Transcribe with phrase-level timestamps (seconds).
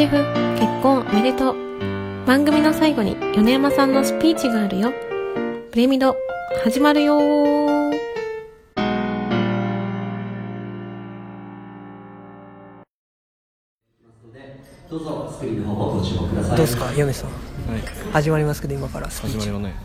[0.00, 0.16] シェフ
[0.58, 1.56] 結婚おめでとう
[2.26, 4.94] 番組の最後に米山さんのスピーチがあるよ
[5.72, 6.16] プレミド
[6.64, 8.00] 始まるよー
[14.88, 16.56] どうぞスクリーンの方をご注目ください。
[16.56, 17.30] どうですか、ヨネさん。
[17.30, 17.34] は
[17.76, 17.82] い
[18.14, 19.38] 始まりますけど、今からスピーチ。
[19.40, 19.76] 始まりはね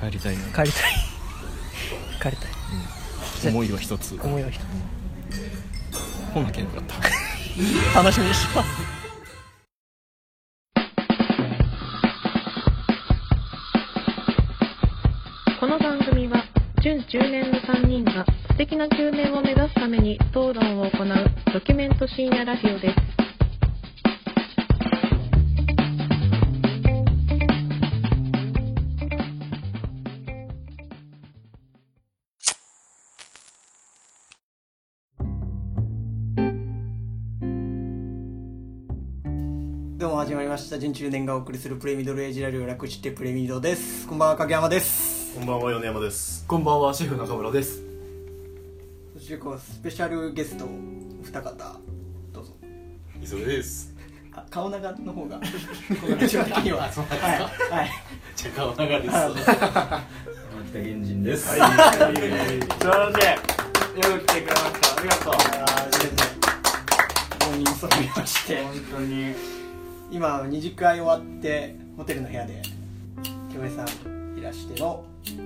[0.00, 0.92] 帰りたいね帰りたい。
[2.22, 3.50] 帰りたい。
[3.50, 4.58] 思いは一つ思いは一
[6.32, 7.13] 本だけよかったつ。
[7.94, 8.68] 楽しみにします。
[15.60, 16.42] この番組は
[16.82, 21.06] 準10年の3人が素敵な9年を目指すために討論を行う
[21.52, 23.03] ドキュメント深夜ラジオです
[40.74, 40.78] した。
[40.78, 44.06] 準中年がお送りするプレミドルエイジラリオ略してプレミドです。
[44.08, 45.34] こんばんは、影山です。
[45.36, 47.82] こんばんは米山ですこんばんは、シェフ中村です。
[49.14, 50.66] そして、こう、スペシャルゲスト、
[51.22, 51.80] 二方、
[52.32, 52.52] どうぞ。
[53.22, 53.94] 磯部です
[54.32, 56.82] あ顔長の方が、このラジオ的には。
[56.82, 56.90] はい。
[56.90, 57.90] はい。
[58.34, 59.12] じゃ顔長です牧
[60.72, 61.50] 田原人です。
[61.50, 62.08] すいません。
[62.10, 62.16] よ
[64.18, 65.00] く来てくれました。
[65.00, 65.34] ありがとう。
[65.34, 66.26] あー全然
[67.46, 69.53] モーニングソングまして本当に。
[70.14, 72.62] 今二次会終わってホテルの部屋で
[73.52, 75.42] 京平さんいらしての帰ってる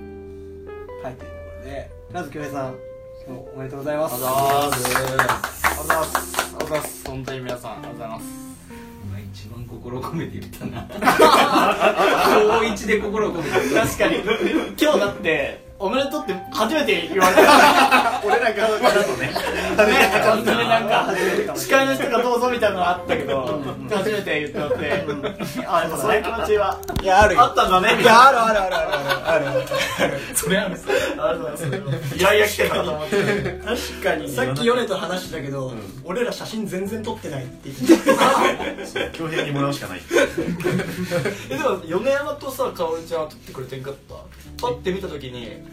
[1.17, 2.75] ところでまず京平さん
[3.25, 5.65] 今日おめでとうございますありがとうございます。
[5.65, 7.07] ありがとうございます。
[7.07, 8.25] 本当に皆さん、ありがとうございます。
[9.09, 10.87] 今一番心を込めて言ったな。
[12.59, 13.75] 高一で心を込めて。
[13.75, 14.17] 確かに、
[14.79, 18.21] 今日だって、おめでとうって初めて言われた。
[18.27, 19.27] 俺ら側からとね。
[19.27, 19.33] ね、
[20.25, 21.07] 本当になんか、
[21.55, 25.05] 司会の人がどうぞみたいなのがあったけど、初めて言ってもらって、
[25.65, 27.41] あ、でもそういう気持ちは、いやあるよ。
[27.43, 28.01] あったんだね。
[28.01, 28.87] いやあるあるあるある
[29.25, 30.19] あるある。
[30.35, 30.69] それある。
[30.71, 31.51] んですありがとう
[31.85, 33.15] ございやいや来てるかと思って。
[33.65, 35.73] 確かにさっきヨネと話したけど、
[36.03, 38.19] 俺ら写真全然撮ってないって言ってた。
[39.17, 40.01] 恭平にもらうしかない。
[41.49, 44.15] えでも米山とさかおりちゃんは撮ってくれてんかった？
[44.61, 45.63] パッて見た時に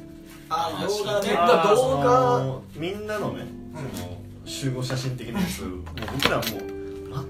[0.48, 1.30] あ動画ね。
[1.30, 1.76] 動画。
[1.76, 5.80] そのみんなのねその集合写真的なやつもう
[6.12, 6.42] 僕らもう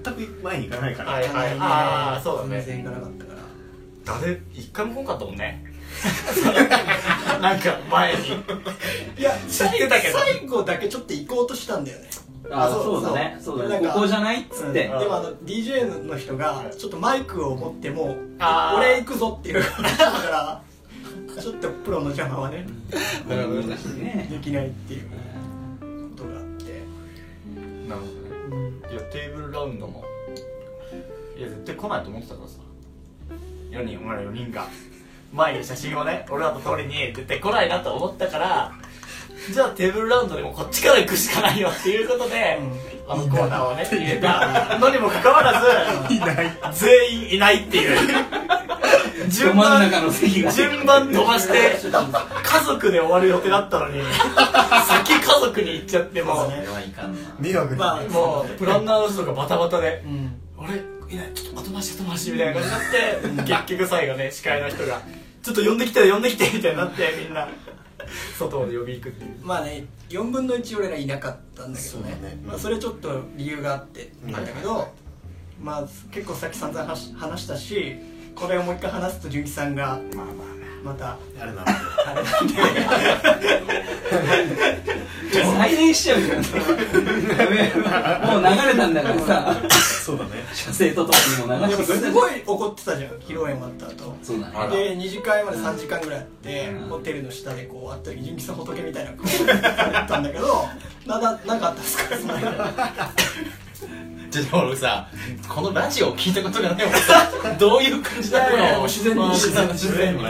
[0.03, 1.57] 全く前に行かないから、はいはい。
[1.59, 2.61] ああそうだね。
[2.61, 4.19] 全然行かなかったから。
[4.21, 5.65] 誰一回も来んかったもんね。
[7.41, 8.27] なんか前に。
[9.17, 10.19] いや知ってたけど。
[10.19, 12.09] 最後だけちょっと行こうとしたんだよね。
[12.51, 13.37] あ、そうだね。
[13.41, 13.67] そう。
[13.67, 13.87] だね。
[13.87, 14.83] ここじゃないっつって。
[14.83, 18.15] でもあの DJ の人がちょっとマイクを持っても
[18.77, 19.61] 俺行くぞっていう。
[19.61, 20.61] だから
[21.39, 22.65] ちょっとプロの邪魔はね。
[24.29, 25.09] できないっていう
[26.15, 26.83] ことがあって。
[27.87, 30.03] なるほどねいやテーブルラウンドも
[31.37, 32.59] いや絶対来ないと思ってたからさ。
[33.71, 34.67] 4人俺ら4人が。
[35.33, 38.71] 前に写真をね俺らと通りに絶対来ないなと思ったから
[39.53, 42.59] じゃあテーブルラウンドでもこっちから行くしかないよっていうことで、
[43.07, 47.97] あのコーナーをね入れたのにもかかわらず全員いないっていう。
[48.07, 48.13] ど
[49.29, 50.51] 順番中の席が。
[50.51, 54.01] 順番飛ばして家族で終わる予定だったのに
[54.87, 57.19] 先家族に行っちゃってもうそれはいかんな。
[57.39, 60.75] 迷惑にまあもうプランナーの人がバタバタでうん「俺
[61.09, 65.01] いないちょっと後回し後回し」みたいな感じになって結局最後ね司会の人が
[65.43, 67.47] 「ちょっと呼んできて呼んできて」みたいになってみんな
[68.37, 69.31] 外まで呼び行くっていう。
[69.43, 72.37] まあね4分の1俺らいなかったんだけどね。
[72.45, 74.87] まあ、それちょっと理由があってなんだけど、
[75.61, 77.95] まあ結構さっき散々話話したし
[78.39, 80.33] これをもう一回話すと純喜さんがまあま
[80.83, 81.63] またあれな。
[81.63, 82.55] んであれなんで
[85.57, 86.37] 再燃しちゃうじゃん。
[86.37, 86.43] も
[88.37, 89.57] う流れたんだからさ。
[89.69, 90.31] そうだね。
[90.53, 91.93] 射精とともにも流して。
[91.97, 94.15] すごい怒ってたじゃん披露宴終わった後。
[94.23, 94.77] そうだね。
[94.89, 96.89] で二次会まで3時間ぐらいあって、うん。
[96.89, 100.67] ホテルの下でこう会った時純喜さん仏みたいな顔だったんだけど
[101.05, 102.15] なんかあったんですか？
[102.15, 102.53] その間
[104.31, 105.07] ちょっと俺さ
[105.47, 107.31] このラジオを聞いたことがないもんさ。
[107.59, 109.19] どういう感じだったいやいやのもう自然に。
[109.19, 109.73] まあ自然に。
[109.73, 110.21] 自然に。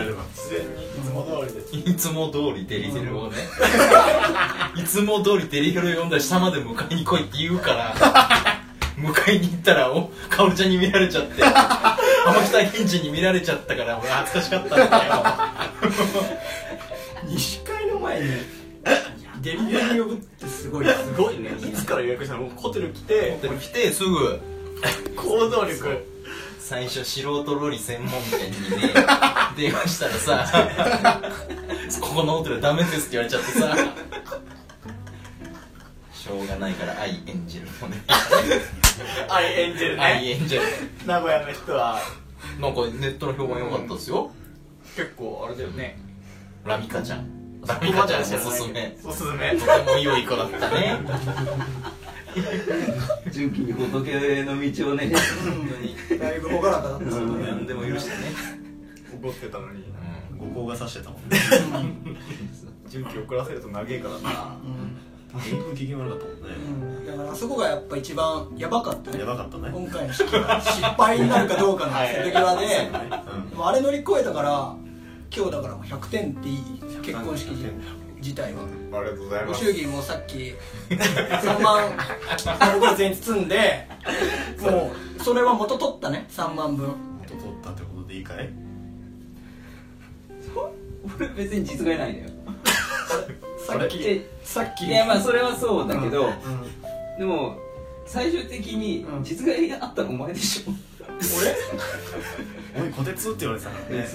[0.88, 3.38] いつも通りでいつも通りデリヘルをね
[4.76, 7.04] いつも通りデリヘルを呼んだら下まで迎えに。
[7.04, 7.96] 来いって言うから
[8.98, 9.50] 迎えに。
[9.52, 10.78] 行ったらおかおるちゃんに。
[10.78, 13.10] 見られちゃって浜北返事に。
[13.10, 15.24] 見られちゃったから俺恥ずかしかったんだよ
[17.26, 18.28] 二次会の前に
[19.48, 21.52] デリデリ呼ぶってすごいすごいね。
[21.52, 22.42] いつから予約したの？
[22.42, 24.42] もうホテル来てホテル来てすぐ。
[25.16, 26.06] 行動力
[26.60, 28.94] 最初素人ロリ専門店にね
[29.58, 30.14] 電話したら
[30.46, 31.22] さ
[32.02, 33.76] ここのホテルダメですって言われちゃってさ。
[36.14, 38.04] ししょうがないから愛演じるのね。
[39.30, 40.04] アイエンジェルね。
[40.04, 40.62] 愛演じる
[41.06, 42.02] 名古屋の人は。
[42.60, 44.30] なんかネットの評判良かったですよ。
[44.98, 45.98] 結構あれだよね。
[46.66, 48.98] ラミカちゃんラミカちゃんおすすめ。
[49.04, 49.56] おすすめ。
[49.56, 50.98] とても良い子だったね。
[53.32, 55.12] 純喜に仏の道をね。
[55.44, 55.70] 本
[56.10, 58.16] 当にだいぶ朗らかだったですよね何でも許してね。
[59.22, 59.86] 怒ってたのに。
[60.38, 61.38] 五光がさしてたもんね。
[62.88, 64.58] 準備遅らせると長えからな。
[65.34, 66.36] 原風機嫌悪かったもん。
[66.36, 67.06] ねうん。
[67.06, 69.20] だからあそこがやっぱ一番やばかったね。
[69.20, 69.70] やばかったね。
[69.74, 72.66] 今回の式は失敗になるかどうかの瀬戸際で
[73.34, 73.50] うん。
[73.50, 74.76] でもあれ乗り越えたから
[75.36, 76.58] 今日だからもう100点っていい
[77.08, 77.48] 結婚式
[78.18, 78.60] 自体は。
[79.00, 79.64] ありがとうございます。
[79.64, 80.54] ご祝儀もさっき
[80.90, 81.92] 3万。
[82.60, 83.88] 丸ご全員包んで。
[84.60, 86.26] もうそれは元取ったね。
[86.30, 86.88] 3万分。
[87.22, 88.50] 元取ったってことでいいかい？
[91.18, 92.26] 俺別に実害ないのよ。
[93.66, 94.00] さっき。
[94.04, 94.86] えさっき。
[94.88, 96.34] いやまあそれはそうだけど、うん。
[97.20, 97.58] でも
[98.06, 99.24] 最終的にうん。
[99.24, 100.72] 実害があったのお前でしょ、
[102.82, 104.08] おいこてつって言われてたからね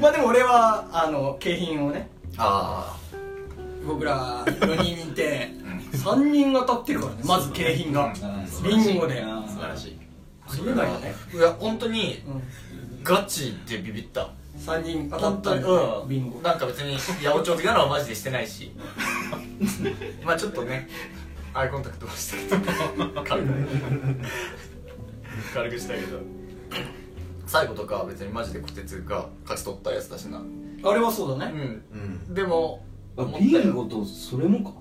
[0.00, 2.96] まあでも俺はあの景品をねあ
[3.86, 5.50] 僕ら4人いて
[5.92, 8.12] 3人当たってるからねまず景品が。
[8.64, 9.22] ビンゴで。
[9.22, 9.98] あ素晴らしい。
[10.46, 12.42] ありえないよね、いや本当にうん、
[13.04, 14.30] ガチでビビった。
[14.58, 16.08] 3人当たったん。
[16.08, 16.40] ビンゴ。
[16.40, 18.72] なんか別に八百長的なのはマジでしてないし。
[20.24, 20.88] まあちょっとね
[21.54, 23.52] アイコンタクトはしたけど軽く。
[25.54, 26.18] 軽くしたけど
[27.52, 30.42] 最後とかは別にマジで小鉄が勝ち取ったやつだしな。
[30.84, 32.28] あれはそうだね、うん。
[32.28, 32.34] うん。
[32.34, 32.82] でも
[33.16, 34.72] あ思ったよビンゴとそれもか？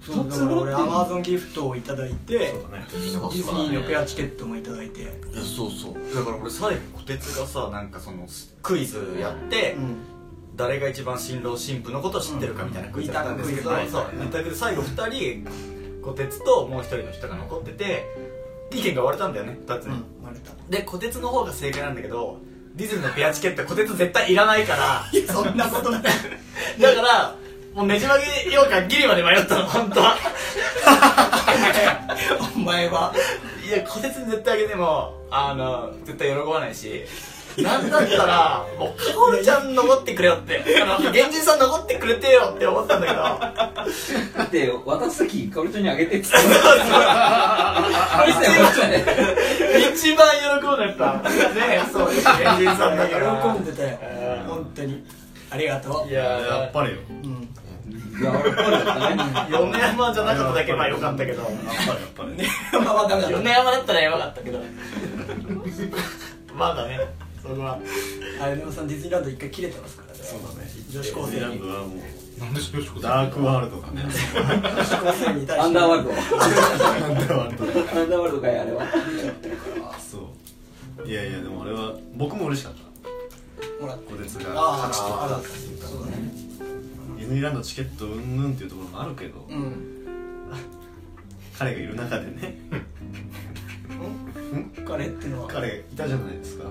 [0.00, 2.86] そうだから俺アマゾンギフトをいただいてそうだね。
[2.88, 5.02] ディズニーのペアチケットもいただいて。
[5.02, 5.10] いや
[5.42, 6.14] そうそう。
[6.14, 8.26] だから俺最後小鉄がさなんかその
[8.62, 9.96] クイズやって、うん。
[10.56, 14.06] 誰が一番新郎新婦のことを知ってるかみたいなクイズだったんですけど、うん二択クイズそう。
[14.14, 18.04] 二択で最後2人小鉄ともう一人の人が残ってて
[18.72, 20.52] 意見が割れたんだよね2つに、うん割れた。
[20.70, 22.38] で小鉄の方が正解なんだけど
[22.76, 26.02] ディズニーのペアチケット小鉄絶対いらないから いやそんなことない。
[26.80, 27.34] だから
[27.74, 30.16] もうねじ曲げようかギリまで迷ったの本当は。
[32.56, 33.12] お前は。
[33.66, 37.04] いや小鉄に絶対あげてもあの絶対喜ばないし
[37.58, 40.62] なんだったらもうかおるちゃん残ってくれよって。
[40.82, 43.22] あの源氏さん残ってくれてよって思ったんだけど。
[43.22, 46.38] だって渡す時かおりちゃんにあげてっつって
[49.92, 50.28] 一番
[50.60, 53.42] 喜んでたねそうです源氏さんだから。
[53.54, 53.98] 喜んでたよ。
[54.46, 55.04] 本当に。
[55.50, 56.98] ありがといややっぱりよ。
[57.10, 57.48] う、うん、
[58.20, 59.16] いや俺っぽいだったね
[59.50, 61.42] 米山じゃなかっただけまあよかったけど。
[61.42, 62.30] やっぱりやっぱり。
[63.34, 64.60] 米山だったらやばかったけど。
[66.54, 66.98] まだね
[67.42, 67.78] それは
[68.40, 70.18] あれでもさんディズニーランド一回切れてますからね。
[70.22, 70.70] そうだね。
[70.90, 71.40] 女子高生に。
[71.40, 71.98] ディズニーランドはもう
[72.40, 74.02] なんでしょうダークワールドがね。
[74.04, 75.60] 女子高生に対して。
[75.60, 76.10] アンダーワールド。
[76.10, 78.86] ダークワールドアンダーワールドかいあれは。
[79.98, 80.18] そ
[81.04, 81.08] う。
[81.08, 82.90] いやいやでもあれは僕も嬉しかった。
[83.82, 85.06] もらっ小鉄があそ
[85.98, 86.16] うだね。
[87.16, 90.06] ディズニーランドチケットうんぬんっていうところもあるけど、うん。
[91.58, 92.58] 彼がいる中でね。
[94.86, 95.48] 彼ってのは？
[95.48, 96.64] 彼いたじゃないですか。
[96.64, 96.70] 彼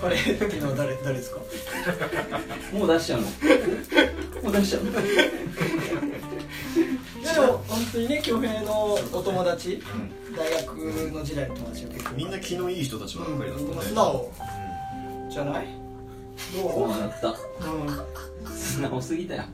[0.00, 1.40] 彼っていうのは誰誰ですか？
[2.72, 3.26] もう出しちゃうの？
[4.42, 4.90] もう出しちゃうの？
[4.90, 4.94] い
[7.24, 9.82] やでも本当にね恭平のお友達
[10.36, 10.76] 大学
[11.12, 12.14] の時代の友達は結構。
[12.14, 14.32] みんな気のいい人たちばっかりだったね、うん素直。
[15.30, 15.66] じゃない？
[16.54, 17.28] どそううだった。
[17.28, 18.56] うん。
[18.56, 19.42] 素直すぎたよ。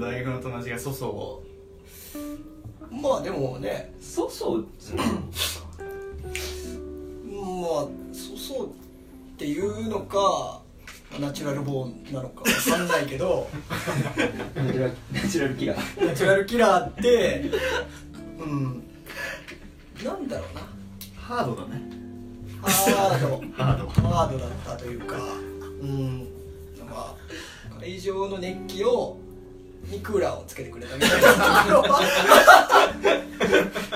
[0.00, 1.42] 大学の友達が粗相を
[2.90, 4.66] まあでもねそうそう
[4.96, 5.02] ま
[7.42, 8.70] あそうそうっ
[9.36, 10.62] ていうのか
[11.20, 13.48] ナチュラルボーンなのかわかんないけど。
[14.54, 16.06] ナチュラルナチュラルキラー。
[16.06, 17.44] ナチュラルキラーって
[18.38, 18.82] うん。
[20.04, 20.60] なんだろうな。
[21.16, 21.82] ハードだね。
[22.62, 23.40] ハード。
[23.56, 23.88] ハード。
[23.88, 25.16] ハードだったというか。
[25.80, 26.28] うん。
[26.88, 29.16] まあ会場の熱気を
[29.84, 31.28] にクーラーをつけてくれたみたいな。
[31.64, 32.00] ところは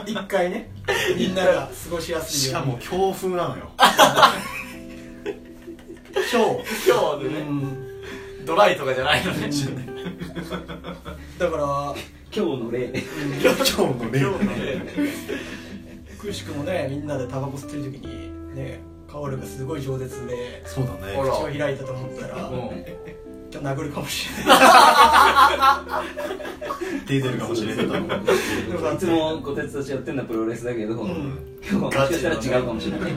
[0.06, 0.70] 一回ね
[1.16, 2.80] みんなが過ごしやすいように。
[2.80, 3.70] しかも強風なのよ。
[6.14, 6.40] 今
[6.86, 7.44] 今日でね、
[8.46, 9.50] ドライとかじゃないのね。
[11.38, 11.64] だから
[12.34, 12.92] 今日の例。
[13.42, 14.20] 今日の例。
[14.20, 14.86] 今日のね
[16.18, 21.16] くしくもねみんなでタバコ吸ってる時にねカオルがすごい饒舌でそうだね。
[21.16, 22.52] ほら口を開いたと思ったらう
[23.52, 24.58] んちょと殴るかもしれない。
[27.06, 28.08] 手出るかもしれないと思う。
[28.94, 30.98] いつもこてつたちやってんのはプロレスだけど、ん。
[30.98, 33.12] 今日はもしかしたら違うかもしれない。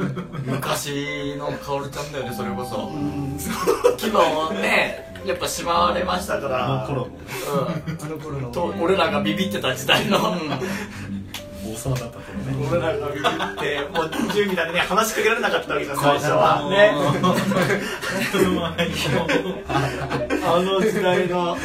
[0.45, 2.87] 昔のカオルちゃんだよねそれこそ。
[2.87, 3.37] うん。
[3.97, 6.83] 牙をねやっぱしまわれましたから。
[6.83, 7.07] あの頃。
[8.01, 8.51] あの頃の。
[8.81, 10.35] 俺らがビビってた時代の、
[11.75, 12.67] 王様だった頃ね。
[12.71, 13.29] 俺らがビビっ
[13.59, 16.69] てもう準備だね話しかけられなかったわけじゃん最初は。
[16.69, 16.91] ね。
[20.47, 21.57] あの時代の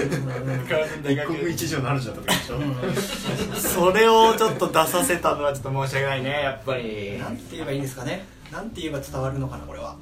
[1.05, 7.19] 一国一城の主だった時でしょそれをちょっと出させたのはちょっと申し訳ないねやっぱり。
[7.19, 8.25] なんて言えばいいんですかね。
[8.51, 9.97] なんて言えば伝わるのかなこれは。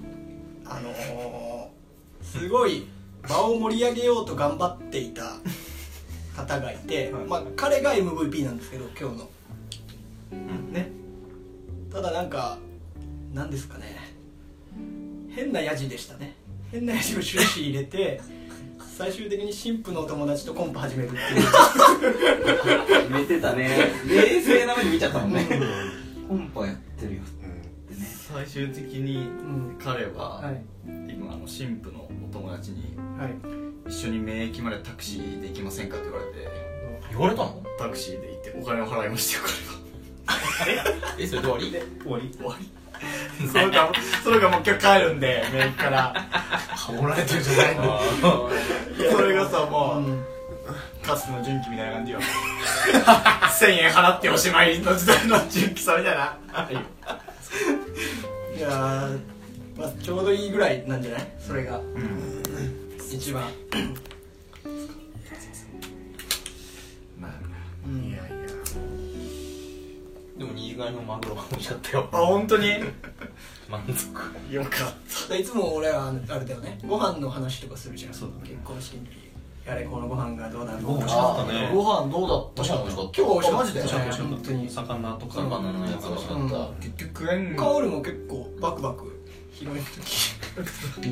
[0.64, 2.86] あのー、すごい
[3.26, 5.22] 場を盛り上げようと頑張っていた
[6.36, 9.28] 方がいて、まあ、彼が MVP なんですけど今日の、
[10.30, 10.90] ね。
[11.92, 12.58] ただなんか
[13.34, 13.96] なんですかね。
[15.34, 16.34] 変なヤジでしたね。
[16.72, 18.20] 変なヤジを終始入れて
[18.96, 21.20] 最終的に神父のお友達とコンパ始めるってい
[23.08, 23.10] う。
[23.12, 23.92] 寝てたね。
[24.08, 25.46] 冷静な目で見ちゃったもんね。
[26.28, 27.62] コンパやってるよってね。
[28.34, 30.62] 最終的にん彼は、はい。
[30.86, 33.34] 今あの神父のお友達にはい。
[33.88, 36.48] 一緒に免疫までタクシーで行きませんかって言われて
[37.10, 37.62] 言われたの？
[37.78, 39.87] タクシーで行ってお金を払いましたよ彼は
[41.18, 41.70] えそれで終わり？
[42.02, 42.30] 終わり。
[42.36, 42.70] 終わり。
[43.48, 43.92] それが
[44.24, 46.12] それがもう今日帰るんで免疫から。
[46.70, 48.00] ハモられてるじゃないの。
[49.16, 50.02] それがさも
[51.02, 52.20] う、かつての純喜みたいな感じよ。
[53.60, 56.36] 1000円払っておしまいの時代の純喜さみたいな。
[58.56, 58.60] い。
[58.60, 59.20] やー、
[59.78, 61.28] まあ、ちょうどいいぐらいなんじゃない？
[61.46, 61.80] それが。
[63.12, 63.44] 一番
[70.38, 72.08] でも新潟のマグロが美味しかったよ。
[72.12, 72.68] あ本当に？
[73.68, 74.54] 満足。
[74.54, 74.70] よか
[75.34, 76.78] っいつも俺はあれだよね。
[76.86, 78.14] ご飯の話とかするじゃん。
[78.14, 78.50] そうだね。
[78.50, 79.28] 結婚式の時。
[79.66, 81.70] やれこのご飯がどうなるご飯美味しかかったね。
[81.74, 82.62] ご飯どうだった？
[82.62, 83.82] 確かに美味しかった今日美味しかったあマジで
[84.24, 84.70] 本当に。
[84.70, 89.24] 魚とか魚のやつ美味しかった、カオルも結構バクバク。
[89.52, 89.82] 広い。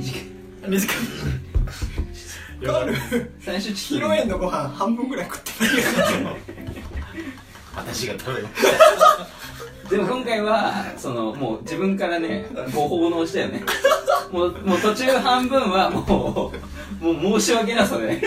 [0.03, 0.31] 時
[0.69, 0.97] 短い。
[2.65, 2.95] カオル
[3.41, 5.77] 最初披露宴のご飯半分ぐらい食ってない。
[5.77, 5.83] よ
[7.77, 8.49] 私が食べる
[9.91, 13.63] でも今回はそのもう自分からねご奉納したよね。
[14.33, 16.51] もうもう途中半分はも
[17.01, 18.21] うもう申し訳なさでね。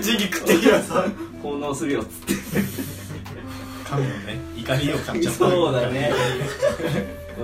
[0.00, 1.04] ジギ食ってきなさ
[1.42, 2.62] 奉納するよっつって。
[3.88, 5.38] 神のね怒りを感じちゃった。
[5.38, 6.12] そうだね。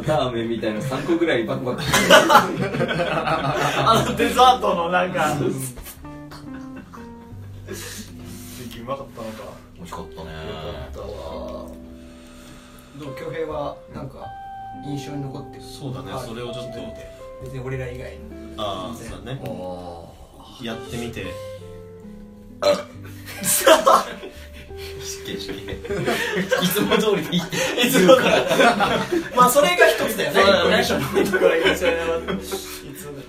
[0.06, 1.82] ラーメンみたいな3個ぐらいバクバク。
[3.00, 5.12] あのデザートのなん。
[5.12, 5.42] かう
[8.86, 9.42] まかったのか。
[9.76, 10.30] 美味しかったね
[12.98, 14.26] どう恭平はなんか
[14.86, 15.62] 印象に残ってる？
[15.62, 16.80] そうだねそれをちょっと。
[17.42, 18.18] 別に俺ら以外に
[18.56, 19.40] ああそうだね。
[20.62, 21.26] やってみて。
[25.02, 25.72] 失敬失敬。
[25.72, 27.56] いつも通りでいいって。
[27.86, 28.44] いつもから。
[29.36, 30.84] まあそれが一つだよね。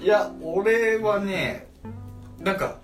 [0.02, 1.68] いや俺はね
[2.40, 2.78] なんか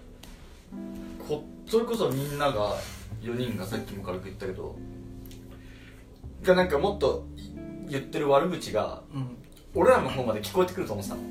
[1.28, 2.76] こそれこそみんなが
[3.22, 4.76] 4人がさっきも軽く言ったけど
[6.44, 7.26] がなんかもっと
[7.88, 9.38] 言ってる悪口がうん。
[9.74, 11.22] 俺らの方まで聞こえてくると思ってたの。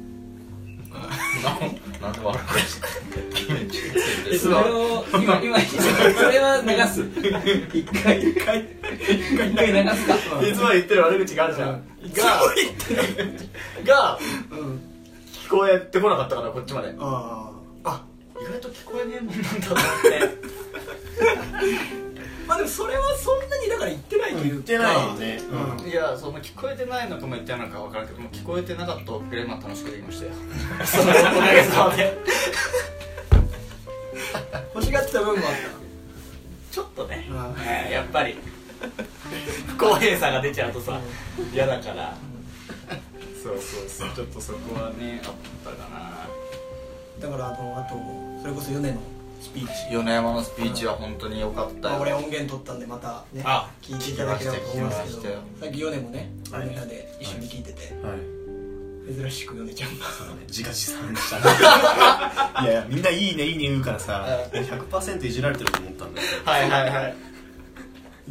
[2.01, 2.59] なんで悪く
[4.39, 7.03] それを今今それは流す。
[7.73, 8.19] 一回。
[8.21, 8.67] 一回。
[8.99, 10.15] 一回流すか。
[10.45, 11.75] いつも言ってる悪口があるじゃん、が
[13.85, 14.19] が
[14.51, 14.81] うん。
[15.33, 16.95] 聞こえてこなかったからこっちまで。
[16.99, 17.53] あ
[17.85, 18.05] ああ
[18.41, 20.51] 意外と聞こえねえもんなんだと思って
[22.51, 25.41] まあでもそれはそんなにだから言ってないというか言ってないよね。
[25.81, 25.89] うん。
[25.89, 30.33] いやその聞こえてないのかも言ってないのか分からんけども聞こえてなかったおかげでまあ楽しくできましたよ。
[30.85, 31.21] そのおか
[31.55, 32.19] げさまで
[34.75, 35.53] 欲しがってた分もあっ
[36.73, 37.29] ちょっとね。
[37.33, 38.37] たあえーやっぱり。
[39.69, 40.99] 不公平さが出ちゃうとさ
[41.55, 42.17] 嫌だから。
[43.41, 44.09] そうそうそう。
[44.17, 45.33] ちょっとそこはねあっ
[45.65, 46.27] たかな。
[47.21, 47.95] だからあのあと
[48.43, 49.20] それこそ米のス
[49.55, 51.81] ピーチ米山のスピーチは本当に良かったよ。
[51.83, 55.35] まあ俺音源取ったんでまたねあ聞いていただければと思いますけど。
[55.61, 56.67] さっき米もねあはい。
[56.67, 58.19] の部屋で一緒に聞いててはい。
[59.15, 60.05] 珍しく米ちゃんが。
[60.07, 61.43] そうだね自画自賛したね。
[62.63, 65.33] いやいやみんないいねいいね言うからさ100%い。
[65.33, 66.29] じられてると思ったんだよ。
[66.45, 67.15] はいはいはい。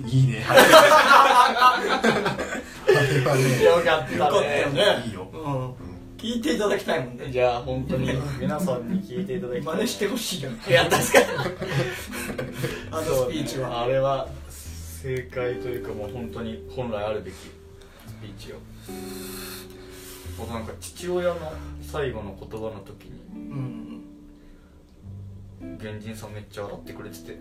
[0.06, 0.46] いいね。
[0.50, 1.76] あ
[2.88, 4.18] れはねよかったね。
[4.18, 5.04] よかったよね。
[5.06, 5.28] いいよ。
[5.34, 5.74] うん
[6.20, 7.32] 聞いていただきたいもんね。
[7.32, 8.10] じゃあ本当に
[8.40, 9.76] 皆さんに聞いていただきたい。
[9.76, 11.26] 真似してほしいよいや確かに。
[12.92, 13.84] あのスピーチは。
[13.84, 17.46] あれは正解というかもう本当に本来あるべきス
[18.22, 18.58] ピーチを
[20.38, 21.38] 僕なんか父親の
[21.82, 24.02] 最後の言葉の時にうん。
[25.80, 27.38] 原人さんめっちゃ笑ってくれてて。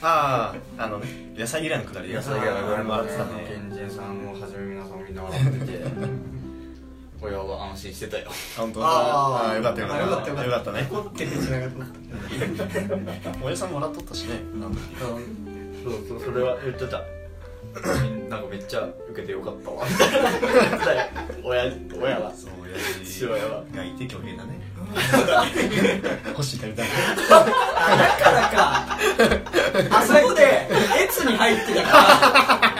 [0.00, 3.30] あああのね野菜嫌いのくだりで野菜があれもあってたね。
[3.72, 5.84] 原人さんをはじめ皆さんみんな笑ってて
[7.22, 8.30] 親は安心してたよ。
[8.56, 8.80] 本当？
[8.84, 9.50] あー。
[9.50, 10.44] あーよかったよかった。
[10.44, 11.76] よかったね怒ってるんじゃなかっ
[13.22, 13.44] た。
[13.44, 14.40] 親さんも笑っとったしね。
[15.84, 17.02] そうそうそれは言ってた。
[18.28, 19.86] なんかめっちゃ受けてよかったわ。
[21.44, 21.64] 親
[22.00, 22.32] 親は。
[22.34, 22.50] そう
[23.04, 24.60] 父親はがいてだね。
[26.30, 26.88] 欲しい食べたい。
[27.30, 28.98] あだからか。
[29.98, 30.68] あそこで
[31.04, 31.88] 越に入ってたか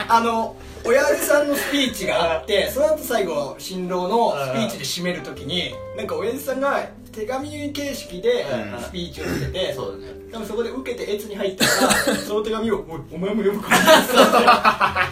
[0.07, 10.13] らあの親父さんのスピーチがあってその後最後新郎のスピーチで締めるときになんか親父さんが手紙形式でうんスピーチをしてて、そうだね。
[10.31, 13.77] 多分そこで受けて越に入ったから その手紙を「おいお前も読むから」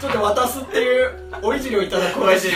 [0.00, 1.12] ちょっと渡すっていう
[1.42, 2.30] おいじりをいただこう。
[2.32, 2.50] として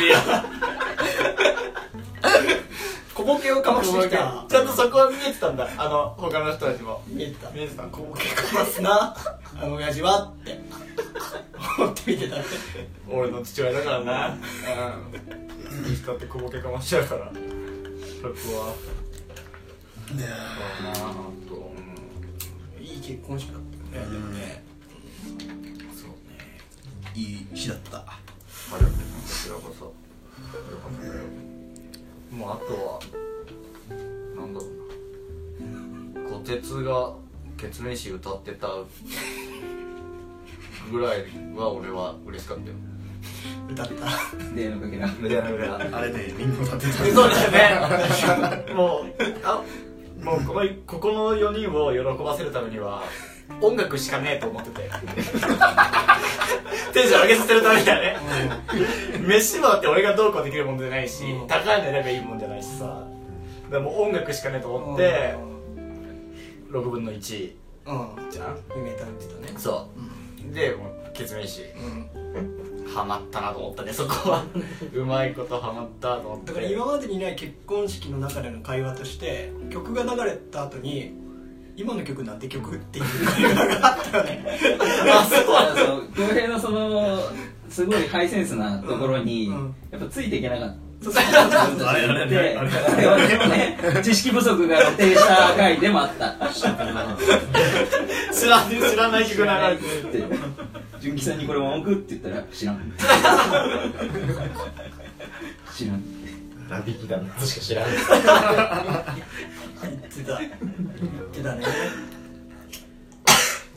[3.14, 4.44] 小ボケをかましてきた。
[4.49, 5.68] ちゃんとそこは見えてたんだ。
[5.76, 7.02] あの他の人たちも。
[7.06, 7.50] 見えてた。
[7.50, 7.85] 見えてた。
[7.85, 9.14] 小ボケかますな。
[9.61, 10.33] あの親父は
[11.78, 12.43] 思って見てたね
[13.09, 14.28] 俺の父親だからな。
[14.28, 15.90] うん。
[15.90, 17.33] いい人って小ボケかましちゃうから。
[17.33, 17.38] そこ
[18.28, 18.75] は。
[20.07, 21.73] そうだなぁと
[22.81, 23.61] いい結婚式だっ
[23.93, 24.11] たよね。
[24.12, 24.62] でもね。
[25.95, 26.14] そうね。
[27.14, 27.99] いい日だった。
[27.99, 28.19] あ
[28.78, 28.95] りがとうこ
[29.26, 29.85] ちらこそ。
[29.85, 29.93] よ
[30.78, 31.12] かったよ。
[32.31, 33.00] もうあとは
[34.37, 34.69] なんだろう
[36.23, 36.31] な。
[36.31, 37.14] こてつが
[37.57, 38.66] ケツメイシ歌ってた
[40.91, 41.25] ぐらい
[41.57, 42.76] は俺は嬉しかったよ。
[43.71, 43.93] 歌った。
[44.55, 45.09] 例のかな。
[45.09, 45.41] ぐらい
[45.93, 48.75] あれでリンゴ立てたそうですよね。
[48.75, 49.14] もう
[49.45, 49.62] あ
[50.23, 53.03] もうこのここの4人を喜ばせるためには
[53.61, 54.91] 音楽しかねえと思ってて。
[56.93, 58.17] テンション上げさせるためにはね。
[59.21, 61.49] 飯もだって俺がどうこうできるもんじゃないし、うん。
[61.49, 62.85] 高いの選べばいいもんじゃないしさ。
[62.85, 63.07] だか
[63.71, 65.35] らもう音楽しかねえと思って
[66.71, 67.55] 6分の1
[67.87, 68.31] うん。
[68.31, 69.59] じゃあ夢食べてたね。
[69.59, 70.00] そう
[70.53, 72.65] でもうケツメイシうん。
[72.87, 74.45] ハマったなと思ったねそこは。
[74.93, 76.47] うまいことハマったと思って。
[76.49, 81.15] だから今までにない結婚式の中での会話として曲が流れた後に
[81.77, 84.45] 今の曲なんて曲っていう 会話があったよね。
[85.11, 87.18] あそうそう恭平のその
[87.68, 89.75] すごいハイセンスなところに、うん。
[89.90, 90.77] やっぱついていけなかっ
[91.12, 96.35] たあれあれあれで、あれあれはちょっとね、知識不足が露呈した回でもあった。
[96.53, 96.64] 知
[98.49, 99.83] らん知らない曲流れて
[100.19, 100.38] るって、
[101.01, 102.93] 純喜さんにこれも送って言ったら、知らん。
[105.75, 106.03] 知らん。
[106.69, 108.05] ラビキだなか知らない言っ
[110.01, 110.38] てた。
[110.38, 110.51] 言っ
[111.33, 111.67] てたね。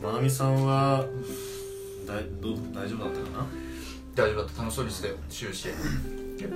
[0.02, 1.04] まなみさんは
[2.06, 3.46] だいどう大丈夫だったかな、ま
[4.14, 4.62] 大丈夫だった。
[4.62, 5.16] 楽しそうにしてたよ。
[5.28, 5.68] 終始。
[5.68, 5.76] やっ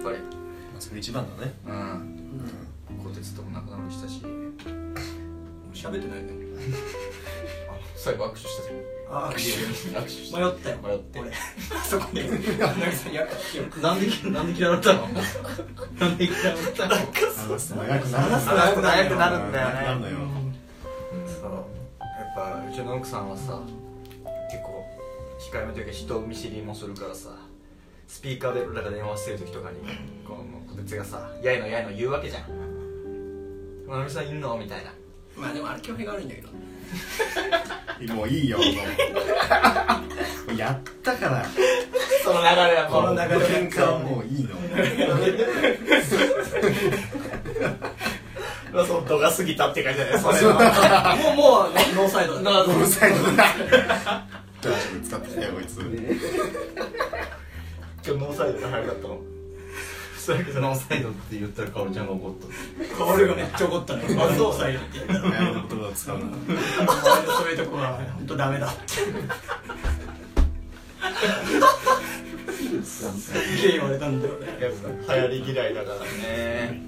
[0.03, 0.17] ぱり。
[0.17, 0.21] あ、
[0.83, 1.53] それ一番だね。
[1.65, 3.05] うん。
[3.05, 4.21] こてつとも仲直りしたし。
[5.73, 6.31] 喋ってないね。
[7.97, 9.39] 最後握手したよあ握手。
[9.97, 10.39] 握手した。
[10.41, 10.79] 迷ったよ。
[10.83, 11.21] 迷って。
[11.21, 11.31] 俺。
[11.89, 12.25] そこで。
[12.25, 15.07] なんで なんで嫌われたの？
[15.07, 16.97] なんで嫌われたの？
[16.97, 19.75] 話すと長くなる長く長くなるんだよね。
[19.75, 20.17] なるのよ。
[21.41, 21.51] そう。
[21.51, 21.61] や
[22.25, 23.61] っぱうちの奥さんはさ
[24.51, 24.85] 結構
[25.53, 27.31] 控えめというか人見知りもするからさ
[28.13, 29.79] スピーカーで俺らが電話してる時とかに
[30.29, 32.43] このこてつがさ「やいのやいの」言うわけじゃん
[33.89, 34.93] 「まなみさんいんの?」みたいな。
[35.35, 36.49] まあでもあれ興味が悪いんだけど。
[38.15, 38.67] もういいよもう。
[40.59, 41.47] やったから。
[42.23, 44.57] その流れはこの流れ喧嘩はもういいの。
[48.75, 51.17] まあその度が過ぎたって感じじゃないそれは。
[51.17, 53.47] もうもうノーサイドだなうるさいのだ。
[54.61, 55.79] じゃあ使ってきたよこいつ
[58.05, 59.21] 今日ノーサイドが早かったの。
[60.19, 62.47] それけどノーサイドって言ったらかおりちゃんが怒った。
[62.97, 65.21] 香りがめっちゃ怒ったねノーサイドって言ったら。
[65.23, 66.19] 親の言葉を使う。
[66.19, 68.83] なそういうとこは本当ダメだって。
[72.85, 74.47] すげえ言われたんだよね。
[74.61, 74.73] やっ
[75.07, 76.83] ぱ流行り嫌いだからね。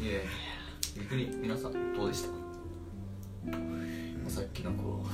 [0.00, 0.26] いえ
[0.98, 2.28] 逆に皆さんどうでした？
[4.30, 5.06] さっきのこ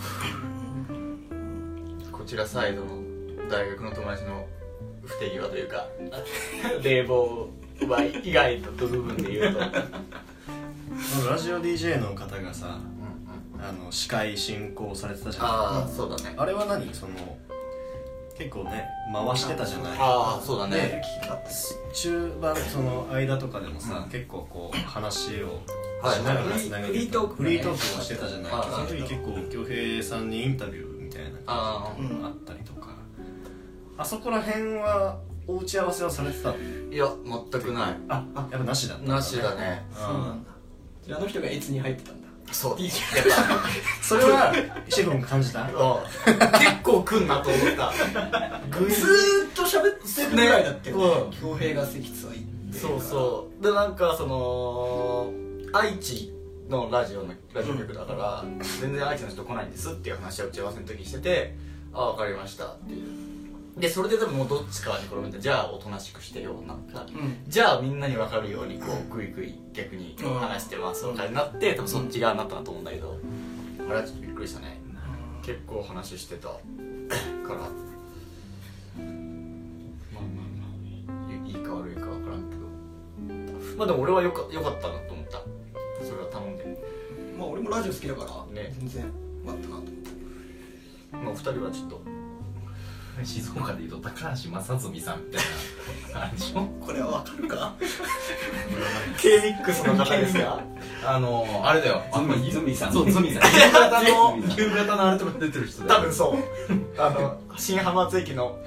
[2.09, 3.02] うこちらサイドの
[3.53, 4.47] 大学の友達の
[5.05, 5.87] 不手際というか
[6.83, 7.49] 冷房
[7.89, 9.73] は以外の部分で言うと、うん
[11.29, 12.79] ラジオ DJ の方がさ
[13.57, 15.45] うん、あの司会進行されてたじゃん。
[15.47, 16.35] ああそうだね。
[16.37, 16.93] あれは何？
[16.95, 17.13] その
[18.37, 19.93] 結構ね回してたじゃない？
[19.99, 21.03] ああそうだね。
[21.95, 25.61] 中盤その間とかでもさ、結構こう話を
[26.03, 32.82] はいしながらつなげてフリートークフリートークをしてたじゃない、はいその時結構恭平さんにインタビューみたいなあうんのがあったりとか
[33.99, 36.55] あそこら辺はお打ち合わせはされてたあ
[36.91, 37.07] いや
[37.51, 37.97] 全くない。
[38.09, 39.85] あやっぱなしだったんだなしだね。
[39.95, 40.45] そうなん。
[40.45, 40.51] だ
[41.07, 42.29] じゃああの人が越に入ってたんだ？
[42.53, 42.83] そう。
[42.83, 42.91] やっ
[44.03, 44.53] それは
[44.89, 45.65] シェフも感じた？
[45.65, 45.73] たうん。
[46.61, 47.93] 結構来んなと思った。
[47.93, 50.97] ずーっと喋ってるぐらいだってね。
[51.41, 53.63] 恭平が席つはいってそうそう。
[53.63, 55.33] でなんかその
[55.73, 56.33] 愛知
[56.69, 58.45] のラジオのラジオ局だから、
[58.81, 61.57] 全然愛知の人来ないんですっていう話は打ち合わせの時にしてて
[61.93, 63.03] 「あ分かりました」っていう
[63.77, 67.43] でそれで多分もうどっちかに転んでじゃあおとなしくしてよなんか、うん。
[67.49, 73.19] じゃあみんなに分かるようにこうグイグイ逆に話してますとかになって多分そっち側になったなと思うんだけど、
[73.89, 74.79] あれはちょっとびっくりしたね。
[75.43, 77.55] 結構話してたから。
[77.55, 77.69] まあ
[78.99, 82.63] まあまあいいいか悪いか分からんけど。
[83.79, 85.39] まあでも俺はよかよかったなと思った。
[86.05, 86.79] それは頼んで。
[87.39, 88.75] まあ俺もラジオ好きだからね。
[88.79, 89.11] 全然よ
[89.47, 90.11] かったなと思って
[91.13, 92.03] まあお二人はちょっと
[93.25, 95.43] 静岡でいうと高橋正純さんみたい
[96.15, 96.53] な感じ。
[96.55, 97.75] の これはわかるか？
[99.19, 100.61] K-MIX の方ですか
[101.05, 102.03] あのあれだよ。
[102.13, 102.93] あのズミズミさん。
[102.93, 103.43] そうズミさん。
[103.53, 106.01] 夕方の夕方のあれとか出てる人だよ。
[106.01, 107.01] 多分そう。
[107.01, 108.59] あの新浜松駅の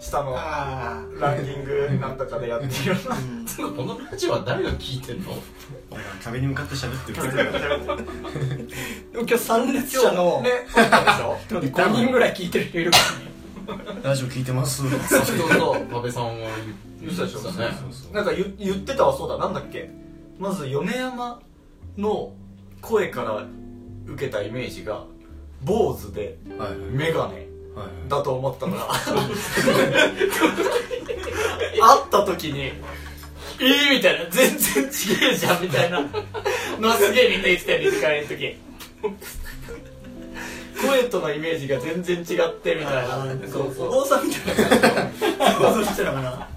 [0.00, 3.16] 下のあランキングなんとかでやってるような。
[3.46, 5.30] つうかこのラジオは誰が聞いてんの？
[5.32, 5.44] なんか
[6.24, 7.22] 壁に向かって喋ってる。
[9.12, 10.80] でも今日参列者のねそ
[11.58, 11.60] う。
[11.60, 13.28] でしょ5人ぐらい聞いてる人いるからね
[14.02, 14.78] ラジオ聞いてます。
[14.78, 14.90] そう
[15.24, 16.48] そう多部さんは
[17.00, 17.68] 言ってたでしょね
[18.12, 19.90] なんか言言ってたわそうだなんだっけ？
[20.38, 21.40] まず米山
[21.96, 22.32] の
[22.80, 23.44] 声から
[24.06, 25.04] 受けたイメージが
[25.62, 26.78] 坊主ではいはい。
[26.78, 28.88] メガネはいだと思ったから。
[31.80, 32.60] 会った時に
[33.60, 34.88] 「えー!」みたいな「全然違
[35.32, 36.00] えじゃん」みたいな
[36.80, 38.56] のはすげえみんな言ってたよ二次会の時
[40.80, 43.24] 声とのイメージが全然違ってみたいな。
[43.48, 43.88] そうそう。
[43.88, 45.52] お坊さんみたいな。
[45.52, 46.48] 想像してたかな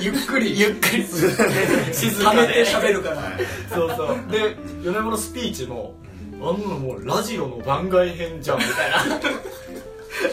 [0.00, 0.58] ゆっくり。
[0.58, 1.04] ゆっくり。
[1.04, 3.32] 静ためて喋るから。
[3.68, 4.30] そうそう。
[4.30, 5.94] で米山のスピーチも
[6.42, 9.20] あんなのもうラジオの番外編じゃんみたいな。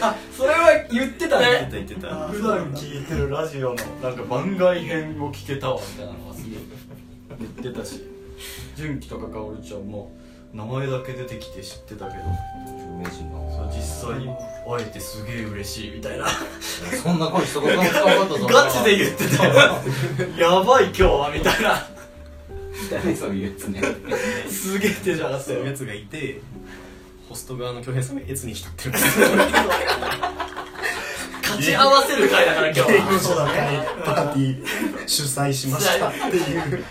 [0.00, 1.68] あそれは言ってたね。
[1.72, 6.58] 言ってた普段聞いてるラジオのなんか番外編を聞けたわみたいなのがすげえ
[7.62, 8.18] 言ってたし。
[8.76, 10.12] 純喜とかかおるちゃんも
[10.52, 12.24] 名前だけ出てきて知ってたけど。
[12.88, 16.26] 有名人そう実際に会えてすげえ嬉しいみたいな。
[17.02, 19.48] そんな声一言も使わなかったぞガチで言ってた。
[19.48, 19.82] わ
[20.38, 21.86] やばい今日はみたいな。
[22.90, 23.82] 誰そういうやつね。
[24.48, 25.54] すげえテンション上がってたよ。
[25.54, 25.56] そう。
[25.58, 26.40] いうやつがいて
[27.28, 28.92] ホスト側の恭平さんが越に浸ってる。
[31.42, 33.20] 勝ち合わせる回だから今日は。
[33.20, 34.64] そうだねパーティー
[35.06, 36.84] 主催しましたっていう。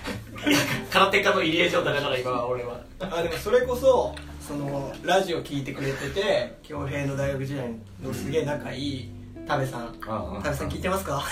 [0.92, 9.12] 空手家の入江状態だから今は俺はあでもそれこそそのラジオ聞いてくれてて恭平の大学時代のすげえ仲いい
[9.48, 9.96] 田部さん。
[10.08, 11.24] あ田部さん聞いてますか？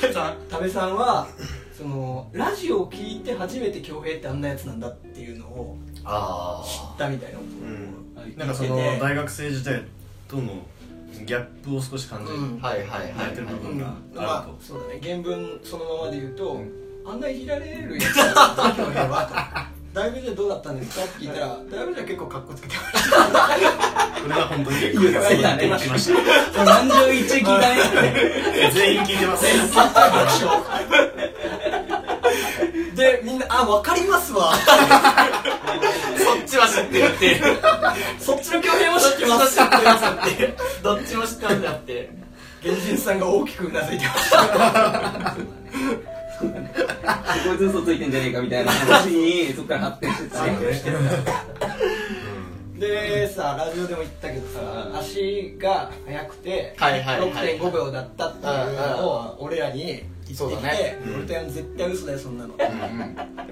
[0.00, 0.36] 田部さん。
[0.48, 1.28] 田部さんは
[1.76, 8.36] そのラジオを聞いて初めて恭平ってあんなやつなんだっていうのをあ知ったみたいなこうん。
[8.36, 9.82] なんかその大学生時代
[10.28, 10.64] との
[11.26, 12.60] ギャップを少し感じる、うん。
[12.60, 15.00] はいはいはいやってる部分がまああると、そうだね。
[15.02, 16.62] 原文そのままで言うと、
[17.04, 19.26] あんないじられるやつだった恭平は。
[19.26, 21.04] と大学時代どうだったんですか？
[21.04, 23.16] って聞いたら大学時代結構カッコつけてました
[24.22, 25.18] これが本当に結構言って
[25.68, 26.08] まし
[26.56, 26.64] た。
[26.64, 27.58] 満場一致聞いた。
[27.58, 29.44] ね全員聞いてます。
[32.96, 34.54] でみんな「あ分かりますわ」
[36.16, 37.40] そっちは知ってるって。
[38.18, 39.56] そっちの恭平も知ってます。
[39.56, 42.10] 知ってるやつっていうどっちも知ってるんだって。
[42.62, 45.34] 原人さんが大きくうなずいてました
[46.42, 50.44] こいつ嘘ついてんじゃねえかみたいな話にそっから発展してた
[52.78, 60.98] でさラジオでも言ったけどさ足が速くてはいはいはい6.5秒だったっていうのを俺らに言ってきて、そうだね。
[61.14, 62.54] 俺とやん絶対嘘だよそんなの、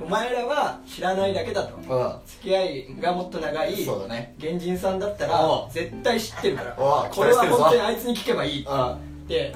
[0.04, 1.76] お前らは知らないだけだと。
[1.76, 4.34] う付き合いがもっと長いそうだね。
[4.40, 6.72] 原人さんだったら絶対知ってるから。
[6.74, 8.68] これは本当にあいつに聞けばいいって。
[8.70, 8.98] あ
[9.28, 9.54] で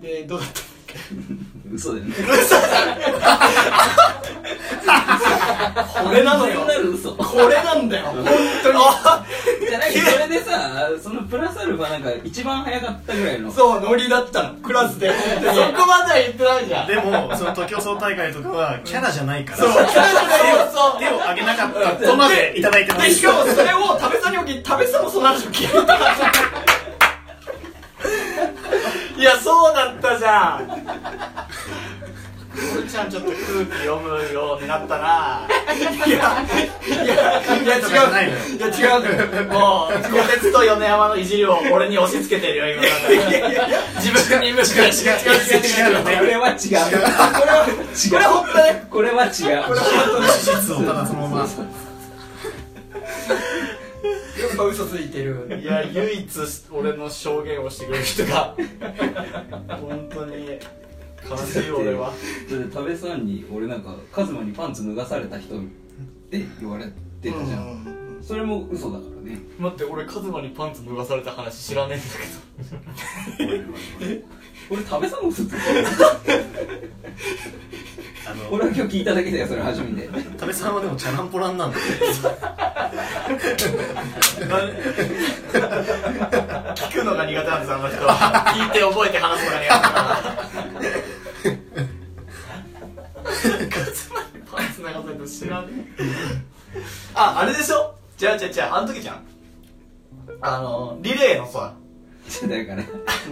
[0.00, 0.60] でどうだった
[1.72, 2.14] 嘘だよね。
[6.04, 6.64] これなのよ。
[6.66, 8.06] なる嘘これなんだよ。
[8.06, 8.24] 本
[8.62, 8.78] 当に。
[9.68, 13.50] じゃなくてそれでさそのプラスアルファなんか一番早かったぐらいの。
[13.50, 14.54] そうノリだったの。
[14.56, 15.10] クラスで。
[15.10, 16.86] そこまでは言ってないじゃん。
[16.86, 19.58] でもその東京総大会とかはキャラじゃないから。
[19.58, 19.90] そうそうそ
[20.96, 21.00] う。
[21.00, 23.06] 手を挙げなかったとまでいただいてます。
[23.08, 25.96] でしかもそれを食べさんにおき食べさんもその話を聞いた
[29.16, 30.68] いやそうだったじゃん。
[32.74, 35.48] 俺ちゃんちょっと空気読むようになったな。
[35.74, 38.10] いやいやいや違う。
[38.10, 38.70] ないや違
[39.00, 42.52] うもう小鉄と米山のいじりを俺に押し付けて。
[42.52, 42.82] るよ今
[44.00, 44.90] 自分に向か違う。
[44.90, 45.88] 違う違う。
[45.88, 46.04] 違う。
[46.04, 46.58] これは違う。
[46.90, 47.66] これは
[48.10, 49.32] これは本当だねこれは違う。
[49.32, 49.40] 事
[50.60, 51.48] 実をただそのまま
[54.52, 55.60] やっぱ嘘ついてる。
[55.62, 58.54] いや唯一俺の証言をしてくれる人が。
[59.68, 60.58] 本当に
[61.28, 62.12] 悲しいよ俺は。
[62.48, 65.62] それで多部さんに俺なんかカズマにパンツ脱がされた人っ
[66.30, 66.84] て言われ
[67.22, 69.40] てたじゃん、それも嘘だからね。
[69.58, 72.00] 待って俺カズマにパンツ脱がされた話知らね
[73.38, 73.64] えんだ
[74.08, 74.24] け
[74.70, 75.88] 俺多部さんも嘘ついての
[78.50, 80.08] 俺は今日聞いただけだよそれ初めて。
[80.38, 81.76] 多部さんはでもチャランポランなんで
[86.74, 88.44] 聞くのが苦手なんですあの人は。
[88.56, 90.16] 聞いて覚えて話すのが苦手だから
[93.68, 96.02] カズマにパンツ脱がされたの知らねえ
[97.14, 97.94] ああれでしょ？
[98.20, 99.24] 違う違う違うあの時じゃん。
[100.40, 101.74] あのリレーのさ
[102.48, 102.82] だから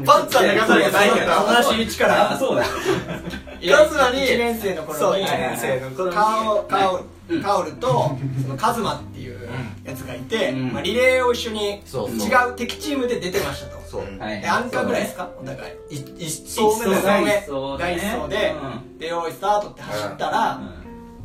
[0.04, 1.36] パンツは脱がされてないから。
[1.36, 2.64] 友達一からあそうだ。
[2.64, 6.14] カズマに1年生の頃そうに1年生の頃に。
[6.16, 7.00] カオカオ
[7.42, 9.48] カオルとそのカズマっていう
[9.84, 12.10] やつがいて、リレーを一緒に違そう。
[12.56, 13.80] 敵チームで出てましたと。
[13.88, 14.18] そう。
[14.20, 15.28] はいでアンカーぐらいですか？
[15.40, 15.94] お互い。
[15.94, 17.08] い一一層目の走目。
[17.08, 18.98] 第第一走第一走でうん。
[18.98, 20.60] で用意スタートって走ったら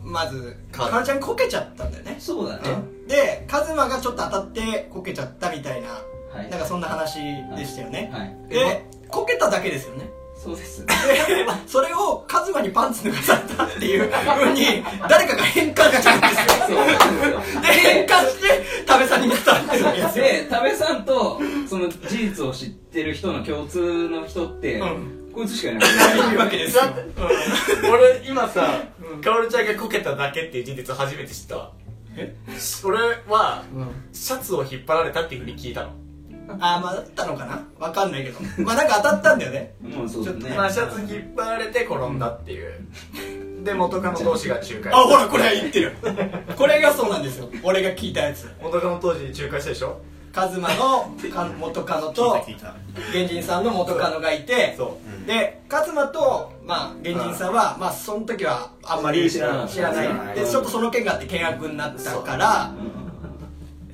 [0.06, 2.15] うまずカカオルちゃんこけちゃったんだよね。
[2.17, 2.62] んそうだね。
[3.08, 5.88] でカズマがちょっと当たってこけちゃったみたいな
[6.36, 6.50] はい。
[6.50, 7.19] なんかそんな話
[7.56, 8.10] でしたよね。
[8.13, 8.36] はい。
[8.50, 10.10] でこけただけですよね。
[10.36, 10.86] そうです。
[10.86, 10.93] で
[11.65, 16.65] それをカズマにパンツ脱がされたっていうふうに誰かが変換しちゃうんですよ。
[16.67, 17.62] そうなんですよ。
[17.62, 20.26] で変換して多部さんに伝わってるわけですよ。
[20.26, 25.32] で多部さんとその事実を知ってる人の共通の人って、うん。
[25.34, 26.34] こいつしかいない。
[26.34, 27.02] いわけですよだって
[27.89, 28.84] 俺今さ
[29.24, 31.71] カオルちゃんがこけただけっていう事実初めて知ったわ。
[32.17, 32.34] え？
[32.84, 33.63] 俺は
[34.13, 35.89] シャツを引っ張られたっていうふうに聞いたの
[36.60, 38.39] ああまあだったのかなわかんないけど。
[38.63, 39.75] まあなんか当たったんだよね。
[39.81, 40.55] もうそうだね。
[40.55, 42.73] まあシャツ引っ張られて転んだっていう。
[43.63, 44.93] で元カノ同士が仲介。
[44.93, 45.95] あほらこれ言ってる。
[46.55, 47.49] これがそうなんですよ。
[47.63, 48.47] 俺が聞いたやつ。
[48.62, 49.99] 元カノ当時仲介したでしょ？
[50.31, 52.75] カズマのか元カノとた聞いた。
[53.12, 54.75] 原人さんの元カノがいて。
[54.77, 59.67] そでカズマと、まあ、原人さんは、まあ、その時はあんまり知らない。
[59.69, 60.08] 知らない。
[60.08, 62.71] 知らないでちょっとその件があって険悪になったから、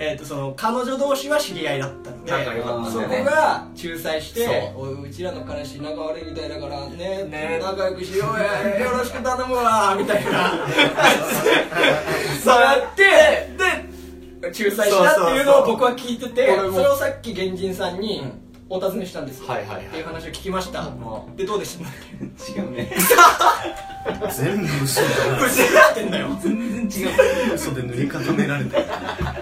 [0.04, 3.18] えー、とその彼女同士は知り合いだったので仲良かったんそだよね。
[3.20, 7.60] こが仲裁してそおいうちらの彼氏仲悪いみたいだからねね。
[7.62, 10.54] 仲良くしようや よろしく頼むわみたいな。
[12.44, 19.86] そうやってで仲裁したっていうのを僕は聞いてて俺もそれをさっき原人さんにうんお尋ねしたんですよ、はいはいはい。
[19.88, 20.90] っていう話を聞きました、
[21.36, 22.62] でどうでした？
[22.62, 22.90] 違うね。
[24.34, 25.08] 全部嘘だ
[25.38, 26.30] ぶち上がってんだよ。
[26.42, 27.50] 全然違う。
[27.50, 28.78] な嘘で塗り固められて。
[28.78, 28.86] る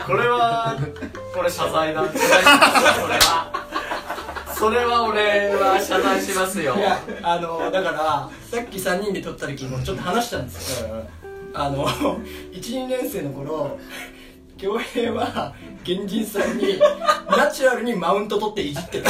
[0.08, 0.76] これは
[1.36, 3.66] これ謝罪だ謝罪しますよそれは。
[4.58, 6.76] それは俺は謝罪しますよ。
[6.76, 11.06] いやあのだからさっき3人で撮った時もちょっと話したんですよ。
[11.54, 13.78] あの12年生の頃
[14.60, 15.54] 恭平は
[15.86, 16.78] 原人さんに
[17.30, 19.10] ナチュラルにマウント取っていじってた。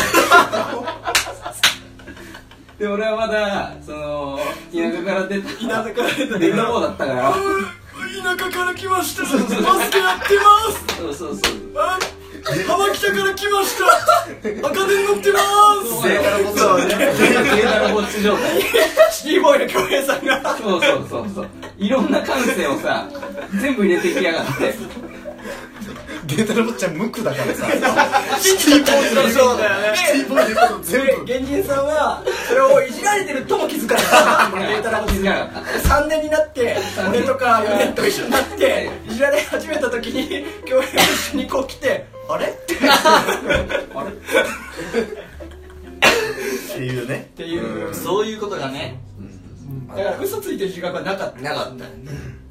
[2.78, 4.40] で俺はまだその
[4.72, 6.38] 田舎から出た田舎から出た。
[6.38, 7.34] 出た方だったから。
[7.34, 9.24] 田舎から来ました。
[9.24, 10.98] バスケやってます。
[10.98, 11.54] そうそうそう。
[11.76, 11.98] あ
[12.68, 13.86] 浜北から来ました。
[14.68, 15.40] 赤電乗ってま
[15.84, 16.08] す。
[16.08, 16.78] 上からこっちそう。
[16.78, 18.62] ね上からこっち状態
[19.12, 20.58] シティボーイの恭平さんが。
[20.58, 21.50] そうそうそうそう。
[21.78, 23.10] いろんな感性をさ
[23.60, 24.74] 全部入れてきやがって
[26.30, 27.66] データの坊ちゃん無垢だからさ。
[28.40, 29.98] 信じちゃったんでそうだよね。
[29.98, 35.64] シティボーイのこと全部で原人さんはそれをいじられてるとも気づかなかったデータラボ気づかなかっ
[36.04, 36.78] 3年になって
[37.10, 42.48] 俺とか4年と一緒になっていじられ始めた時に恭平が一緒にこう来てあれ？
[42.48, 42.78] ってっ
[46.76, 47.30] ていうね。
[47.34, 47.94] っていう。
[47.94, 49.00] そういうことがね。
[49.90, 51.42] だから嘘ついてる自覚はなかった。
[51.42, 51.86] なかった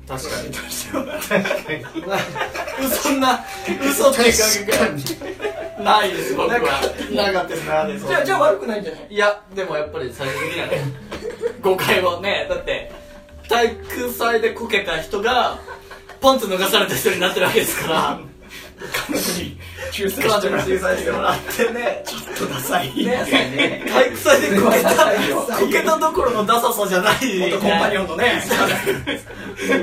[0.08, 0.48] 確かに。
[2.90, 3.44] そんな
[3.84, 6.58] 嘘っていう確かにないです僕は。
[7.12, 9.06] なかったですなですじゃあじゃあ悪くないんじゃない？
[9.10, 10.82] いやでもやっぱり最終的にはね
[11.62, 12.90] 誤解をねだって
[13.48, 15.58] 体育祭でこけた人が
[16.20, 18.18] パンツ脱がされた人になってるわけですから
[18.78, 19.58] 彼女に
[19.98, 22.02] 仲裁彼してもらって女に仲裁してもらってね。
[22.06, 23.04] ちょっとダサい。
[23.04, 23.84] ね。
[23.88, 27.38] 体育祭でこけたこけたどころのダサさじゃない。
[27.50, 28.42] 元コンパニオンのね。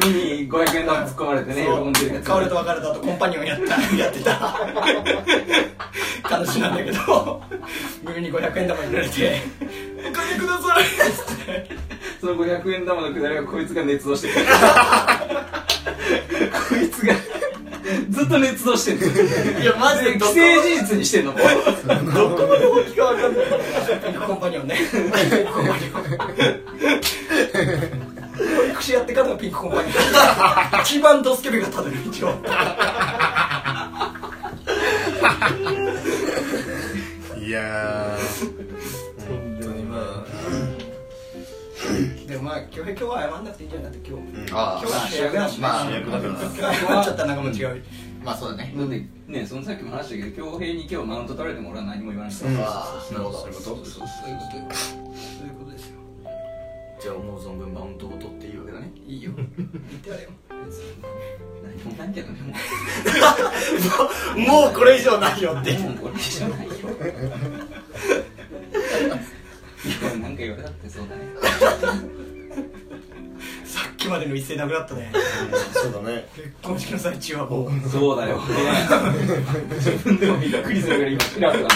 [0.03, 0.13] 耳
[0.45, 3.95] に500円玉突っ込まれてね喜んでるやつカオルと別れた後コンパニオンやった。
[3.95, 4.55] やってた。
[6.23, 7.41] 彼氏なんだけど。
[8.07, 9.41] 耳に500円玉入れられて
[10.07, 11.69] 「お金ください」っつって
[12.21, 14.45] その500円玉のくだりはこいつが熱をしてくる
[16.69, 17.13] こいつが
[18.09, 19.05] ずっと捏造してんの
[19.61, 21.31] いやマジで既成事実にしてんの。
[21.33, 23.45] も うどこまで大きくわかんない。
[24.03, 24.75] ピンクコンパニオンね。
[24.91, 25.01] ピン
[25.45, 26.01] クコンパニオン。
[28.57, 29.87] 保育士やってからのピンクコンパニ
[30.75, 30.81] オン。
[30.81, 32.31] 一番ドスケベがたどる道を
[37.45, 38.17] いや
[42.55, 43.91] あ今日今日は謝んなくていいんじゃない？
[43.91, 44.23] だって今日。
[44.53, 46.33] あ今日は主役だしまあ主役だから。
[46.33, 47.83] 今日は謝っちゃったらなんかもう違う
[48.23, 48.73] まあそうだね。
[48.77, 52.57] だってねそのさっきも話したけど恭平に今日マウント取られても俺は何も言わないから、うん。
[52.61, 52.61] あ
[53.09, 53.37] あなるほど。
[53.39, 55.95] そういうことそういうことそういうことですよ。
[57.01, 58.91] じゃあ思う存分マウントを取っていいわけだね。
[59.05, 59.31] いいよ。
[59.35, 59.49] 言っ
[60.01, 60.29] てやれよ
[61.61, 62.39] 何もないけどね
[64.37, 64.41] も。
[64.63, 65.71] もうこれ以上ないよって。
[65.75, 66.73] うもうこれ以上ないよ。
[69.85, 71.21] いやなんか言われたってそうだね
[74.05, 75.11] きまでの一斉なくなったね。
[75.73, 76.27] そうだね。
[76.35, 77.89] 結婚式の最中はもう。
[77.89, 78.39] そうだよ。
[79.75, 81.69] 自分でもびっくりするぐらい今ピラフだ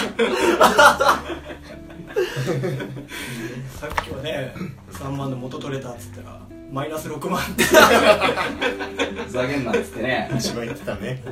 [3.80, 4.54] さっきはね
[4.92, 6.40] 3万の元取れたっつったら
[6.70, 7.40] マイナス6万。
[7.40, 10.30] ってふざけんなっつってね。
[10.36, 11.22] 一番言ってたね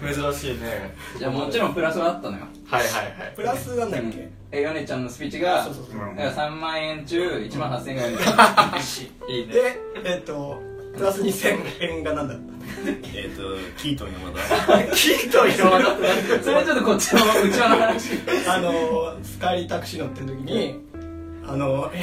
[0.00, 0.94] 珍しいね。
[1.18, 2.44] じゃあもちろんプラスはあったのよ。
[2.66, 3.32] はいはいはい。
[3.36, 4.28] プラスなんだっけ？
[4.50, 5.98] えヨネちゃんのスピーチがそうそうそう。
[6.16, 8.72] だから3万円中1万8000円がヨネちゃ
[9.30, 9.42] んい。
[9.44, 10.62] いねでえっと
[10.96, 12.38] プラス2000円がなんだっ
[13.14, 13.42] えっと
[13.76, 14.94] キートン山田。
[14.94, 15.92] キートン山田？
[15.94, 18.18] って それはちょっとこっちのうちわの話。
[18.44, 20.80] たあのスカイタクシー乗ってる時に
[21.46, 22.02] あのえ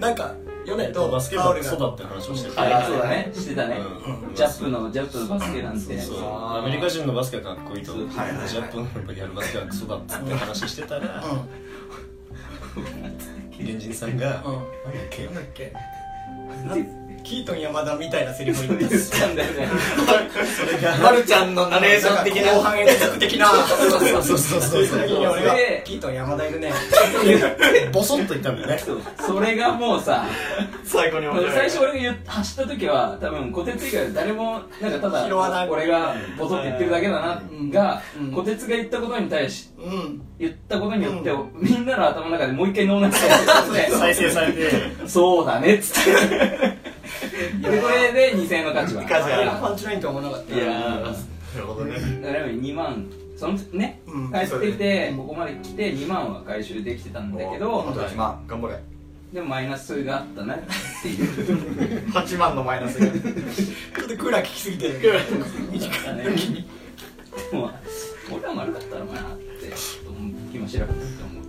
[0.00, 0.34] なんか
[0.66, 3.30] ヨネとバスケ部がクソだって話をしててはいそうだね。
[3.34, 3.76] してたね。
[4.28, 4.34] うん。
[4.34, 5.98] ジャップのジャップのバスケなんて。
[6.00, 11.22] アメリカ人のバスケはかっこいいと、ジャップのやるバスケはクソだって話してたら、
[13.56, 14.52] 原人さんが、うん。
[14.54, 17.03] うんなんだっけなんだっけ？
[17.24, 19.52] キートン山田みたいなセリフを言ったんだよ。
[19.52, 19.68] ね
[20.56, 22.52] それがまるちゃんのナレーション的な。
[22.54, 23.46] 後半演説的な。
[23.46, 26.72] そうそうそうそうそう時に俺がでキートン山田いるね
[27.92, 28.78] ボソッと言ったんだよね
[29.26, 30.24] それがもうさ
[30.84, 46.93] 最後に最初俺が走った時は多分小鉄以外誰もなんかただ俺がボソって言ってるだけだながうん小鉄が言ったことに対しうん言ったことによってみんなの頭の中でもう一回脳内再生さ再生されてせてそうだねっつって
[47.60, 49.02] でこれで2000円の価値は。
[49.04, 49.58] 価値は。
[49.60, 50.54] パンチラインとは思わなかった。
[50.54, 51.02] いやー。
[51.02, 51.92] なるほどね。
[52.22, 58.44] だから2万そのねうん帰ってきてここまで来て2万は回収できてたんだけど8万。
[58.46, 58.80] 頑張れ。
[59.32, 60.58] でもマイナスがあったなっ
[61.02, 63.06] ていう8万のマイナスが。
[63.06, 64.98] ちょっとクーラー効きすぎてる。
[65.72, 66.24] 短いね。
[67.50, 67.70] でも
[68.32, 69.72] 俺は丸かったのかなって
[70.52, 71.43] 今調べて思う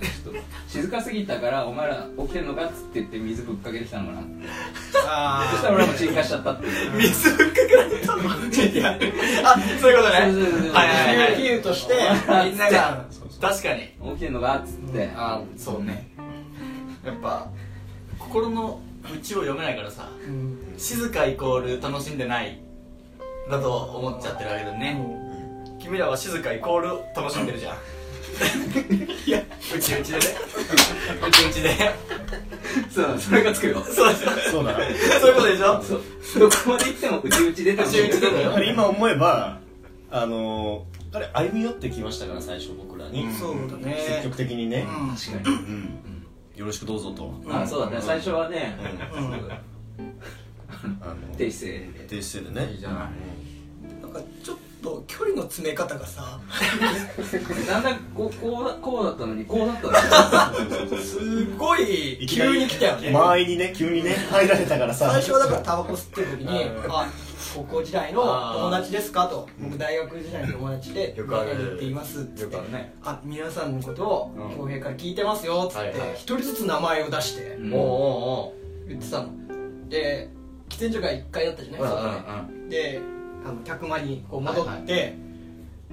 [0.00, 4.20] ちょっと静かすぎたからお前ら起きてんのかっつって言って水ぶっかけてきたのかな。
[4.20, 4.30] って
[5.06, 6.66] あそしたら俺も鎮火しちゃったって。
[6.66, 8.98] いう水ぶっかけられたのいや
[9.44, 10.70] あそういうことね。
[10.72, 11.36] はいはいはい。
[11.36, 11.94] 比喩として
[12.44, 13.04] みんなが
[13.40, 13.80] 確かに
[14.12, 15.10] 起きてんのかっつって。
[15.14, 16.08] あそうね。
[17.04, 17.48] やっぱ
[18.18, 18.80] 心の
[19.14, 20.08] 内を読めないからさ。
[20.26, 22.62] うん静かイコール楽しんでない。
[23.50, 25.00] だと思っちゃってるわけだね。
[25.80, 27.76] 君らは静かイコール楽しんでるじゃん
[29.26, 29.42] いや
[29.74, 30.24] うちうちでね。
[31.26, 31.70] うちうちで
[32.90, 34.72] そうそれがつくよそうですよそうだ。
[34.72, 34.78] な
[35.20, 35.82] そういうことでしょ？
[35.82, 36.02] そう。
[36.40, 39.58] どこまで行ってもうちうち出てうちうちでだよ今思えば
[40.10, 43.32] あのー、彼歩み寄ってきましたから最初僕らに、うん。
[43.32, 43.96] そうだね。
[44.08, 45.16] 積極的にね、うん。
[45.16, 46.26] 確かにうん。
[46.56, 47.98] よろしくどうぞと、あそうだね。
[48.00, 48.76] 最初はね
[49.14, 49.32] うん。
[51.00, 52.06] あの低姿勢で。
[52.08, 52.72] 低姿勢でね。
[52.72, 54.02] いいじゃない。
[54.02, 56.40] なんかちょっと距離の詰め方がさ
[57.68, 63.10] だんだんこうこうだこうだったのにこうだったのすごい急に来たよね。
[63.10, 65.10] 間合いにね急にね入られたからさ。
[65.12, 67.06] 最初はだからタバコ吸ってる時にうん「あ
[67.54, 74.56] 高校時代の友達ですか?」と「僕大学時代の友達でよくある何々って言います」っつってね「あ皆さんのことをうん。
[74.56, 77.74] 恭平から聞いてますよ」っつって一人ずつ名前を出してうん。
[77.74, 78.54] おうおうお
[78.88, 79.28] 言ってたの。
[79.88, 80.30] で
[80.68, 82.92] 喫煙所が1階だったじゃないうんうん外で。
[82.92, 83.00] で
[83.44, 85.14] あの客間にこう戻って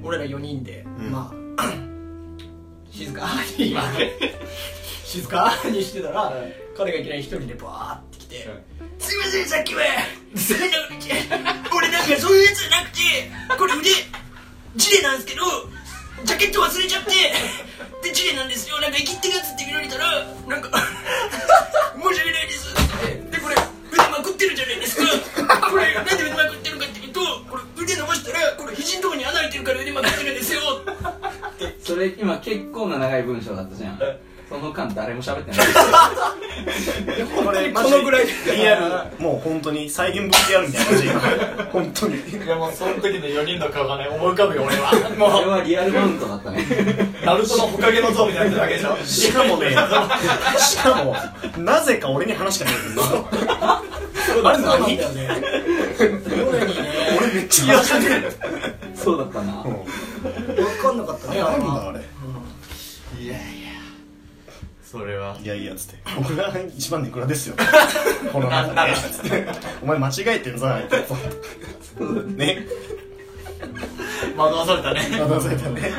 [0.04, 1.12] 俺ら4人でん。
[1.12, 1.74] まあ
[2.92, 3.76] 静かに
[5.06, 6.34] 静かにしてたら
[6.76, 8.50] 彼がいきなり一人でバーって来て
[9.00, 9.82] 「すいませんさっきは
[11.76, 13.00] 俺なんかそういうやつじゃなくて
[13.58, 13.90] これ腕
[14.76, 15.44] ジレなんですけど
[16.24, 17.12] ジャケット忘れちゃって
[18.04, 22.74] でジレなんですよなんか生きってるやつって見られたらなんか申し訳ないです
[23.32, 23.56] でこれ
[23.92, 25.70] 腕まくってるじゃないですか。
[25.70, 26.67] これなんで腕まくって
[27.88, 30.60] これ腕伸ばしたらこれ肘のとこに穴開いてるから腕まくってるんですよ。
[31.82, 34.00] それ今結構な長い文章だったじゃん。
[34.50, 35.60] その間誰も喋ってない。
[37.46, 38.76] これこのぐらいリア
[39.10, 41.08] ルもう本当に再現 VTR みたいな感じ。
[41.08, 41.20] 今
[41.72, 42.16] 本当に。
[42.16, 44.92] いやもうその時の4人の顔がね思い浮かぶよ俺は。
[45.18, 46.66] もこれはリアルマウントだったね。
[47.24, 49.76] うナルトのほかげの像みたいになってるだけでしょしかもね
[50.58, 51.16] しかも
[51.58, 53.28] なぜか俺に話しかけてくるの
[53.62, 55.28] あれそうだよね。
[56.50, 56.84] 俺にね。
[57.18, 58.32] 俺めっちゃ話しかけてる
[58.96, 59.74] そうだったな分
[60.82, 61.42] かんなかったね。
[61.42, 63.42] あれあれいやいや
[64.84, 67.56] それはいやいやつって僕が一番ネクラですよ
[68.32, 69.48] この中でつって
[69.82, 72.00] お前間違えてんぞあいつ
[72.36, 72.66] ね。
[74.36, 75.02] 惑わされたね。
[75.12, 75.92] 騙されたね。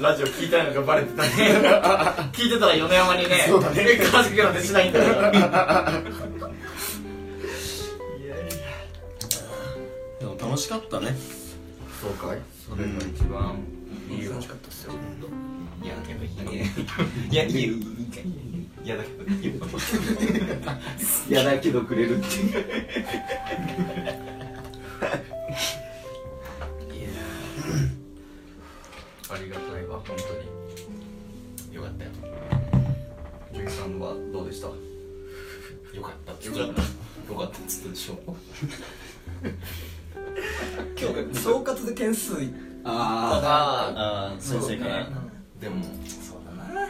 [0.00, 1.28] ラジオ聞いたのがバレてたね。
[2.32, 3.44] 聞いてたら米山にね。
[3.48, 3.84] そうだね。
[3.86, 5.92] え悲しくなんてしないんだか
[10.50, 11.14] 楽しかったね。
[12.02, 12.38] そうかい
[12.68, 13.56] それが一番
[14.10, 14.32] いいよ。
[14.32, 14.94] 楽しかったっすよ。
[15.80, 16.26] いやだけどい。
[16.26, 16.68] いね
[17.30, 17.72] いやいやい
[18.84, 18.96] や。
[18.96, 19.52] だけどいいよ
[21.28, 22.26] 嫌だけどくれるって
[29.28, 32.10] ありがたいわ本当によかったよ
[33.52, 34.74] 純一さんはどうでしたよ
[35.94, 36.66] よかったかったよ
[37.38, 38.18] かったっつったでしょ
[40.98, 42.34] 今日総括で点数
[42.84, 45.04] ああああ先生から。
[45.04, 45.10] ね。
[45.60, 46.88] でもそうだな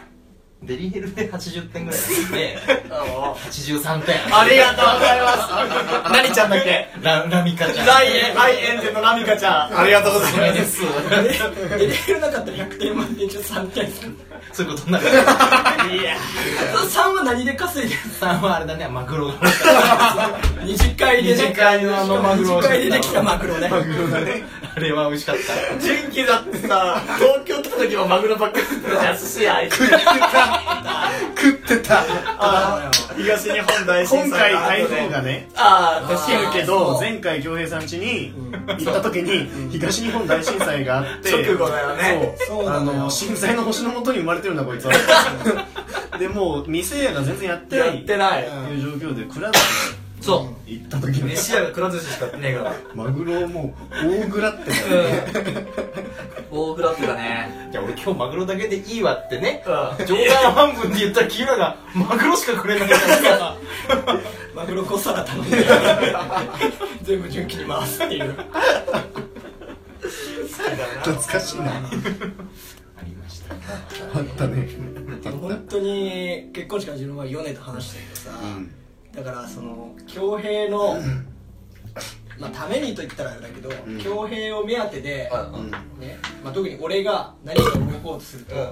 [0.63, 2.01] デリヘルで80点ぐらい
[2.33, 2.59] で。
[2.91, 4.17] あ83点。
[4.37, 6.13] ありがとうございます。
[6.13, 6.89] 何ちゃんだっけ？
[7.03, 7.87] ララミカちゃん。
[7.87, 9.79] ライエンライエンゼのラミカちゃん。
[9.81, 10.53] ありがとうございます。
[10.55, 13.91] です入れるなかったら100点満点中3点
[14.53, 15.07] そういうことになる。
[15.09, 16.17] いや。
[16.75, 18.87] 3は何で稼いでる？3はあれだね。
[18.87, 19.29] マグロ。
[19.29, 19.35] が
[20.63, 21.43] 二次会でね。
[21.43, 23.71] 二次会のあのマグロ二次会でできたマグロね
[24.75, 25.79] あれは美味しかった。
[25.81, 29.17] 純喜だってさ東京来た時もマグロばっかり食ってたじゃん。
[29.19, 29.85] 寿司屋行って
[31.37, 32.05] 食ってた。
[32.39, 34.97] あー東日本大震今災回台の後で。
[34.97, 38.33] 風がねああ来てるけど前回恭平さん家に
[38.79, 42.35] 行った時に東日本大震災があって直後だよね。
[42.47, 44.93] そうあそうなのよの震災の星のもとに生まれてるんだこいつは。
[46.19, 48.43] でもう店屋が全然やってなやいってない。
[48.43, 49.51] っていう状況でくら
[50.21, 52.75] そ行った時うに飯屋がくら寿司しかやってねえから。
[52.95, 55.67] マグロをもう大ぐらってたよね。
[56.51, 57.69] 大フラってたね。
[57.73, 59.65] じゃあ俺今日マグロだけでいいわってね。
[59.67, 60.07] うん。
[60.07, 62.99] 冗談半分で言ったら君らがマグロしかくれないから
[63.39, 63.57] さ
[64.55, 65.65] マグロ小皿頼んで
[67.03, 68.37] 全部純喜に回すっていう。
[71.03, 71.71] 懐かしいな。
[71.73, 71.81] あ
[73.05, 73.55] りました。
[73.55, 74.69] あったね。
[75.41, 78.71] 本当に結婚式の自分は米と話したけどさ、うん
[79.15, 80.97] だからその恭平の、
[82.39, 83.99] まあためにと言ったらあれだけどん。
[83.99, 88.71] 恭、平を目当てで、うんねまあ、特に俺が何か動こうとすると、うん。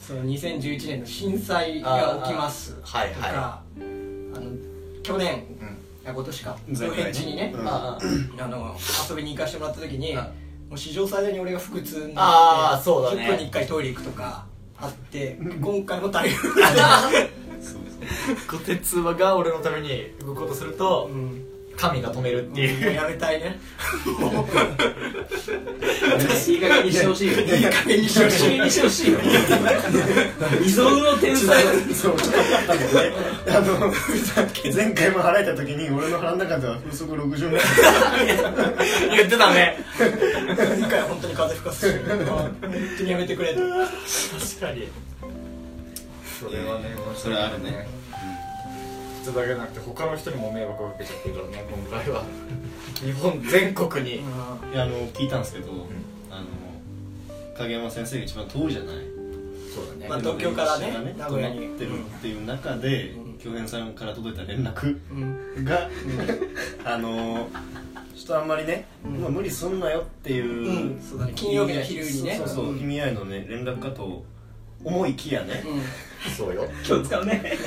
[0.00, 3.32] その2011年の震災が起きますとかあーはいはい。
[3.34, 3.62] あ
[4.40, 5.44] の去年、
[6.04, 6.56] あ今年か。
[6.68, 7.02] 前回ね。
[7.02, 7.68] 平地にね、うん。
[7.68, 7.98] あ
[8.38, 8.76] あの
[9.08, 10.18] 遊びに行かせてもらった時に、うん。
[10.18, 13.22] もう史上最大に俺が腹痛になってあーそうだね。
[13.22, 14.46] 10分に1回トイレ行くとか
[14.78, 16.60] あって今回も台風
[18.48, 21.46] こてつばが俺のために動くことするとうん
[21.76, 22.94] 神が止めるっていう。
[22.94, 23.58] やめたいね。
[26.48, 27.38] いい加減にしてほしいよ。
[27.40, 29.18] いい加減にしてほしいいい加減にしてほしいよ。
[30.58, 31.62] 未曾有の天才。
[31.94, 32.16] そう。
[32.16, 33.16] ちょっとあったんだよね
[33.48, 33.92] あの
[34.74, 37.60] 前回も払えた時に俺の腹の中では風速60メー
[39.16, 39.76] 言ってたね。
[40.78, 42.56] 今回は本当に風吹かすし本
[42.98, 43.52] 当にやめてくれ。
[43.54, 44.88] と確かに
[46.38, 47.86] それはねそれあるね。
[49.22, 52.24] 人だけじゃなくて他の人にも迷惑をかけちゃってるからね今回は。
[53.02, 54.16] 日本全国に。
[54.16, 54.20] い
[54.74, 55.68] やあの聞いたんですけど、
[56.30, 56.46] あの
[57.56, 58.96] 影山先生が一番遠いじゃない。
[59.74, 60.08] そうだね。
[60.08, 61.74] まあ東京からねね名古屋に。
[61.74, 63.38] ってるっていう中でうん。
[63.38, 65.14] 京平さんから届いた連絡う
[65.60, 65.64] ん。
[65.64, 65.88] が、
[66.84, 67.48] あの
[68.14, 69.20] ちょっとあんまりね、うん。
[69.20, 71.02] まあ、無理すんなよっていう、うん。
[71.02, 71.32] そうだね。
[71.34, 72.36] 金曜日の昼にね。
[72.36, 74.24] そうそうそう意味合いのね連絡かと
[74.84, 75.64] 思いきやね、
[76.30, 76.68] そうよ。
[76.86, 77.58] 今日使うね。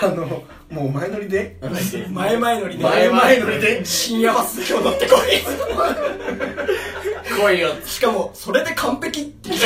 [0.00, 1.56] あのもう前乗りで？
[2.10, 2.84] 前々乗りで。
[2.84, 3.84] 前々乗りで？
[3.84, 5.16] 深夜バス今日乗ってこ
[7.38, 7.70] 来いよ。
[7.74, 9.60] いしかもそれで完璧って言っ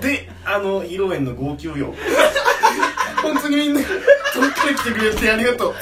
[0.00, 1.94] てであの披露宴の号泣よ。
[3.22, 5.74] 本当にみんな遠くから来てくれてありがとう。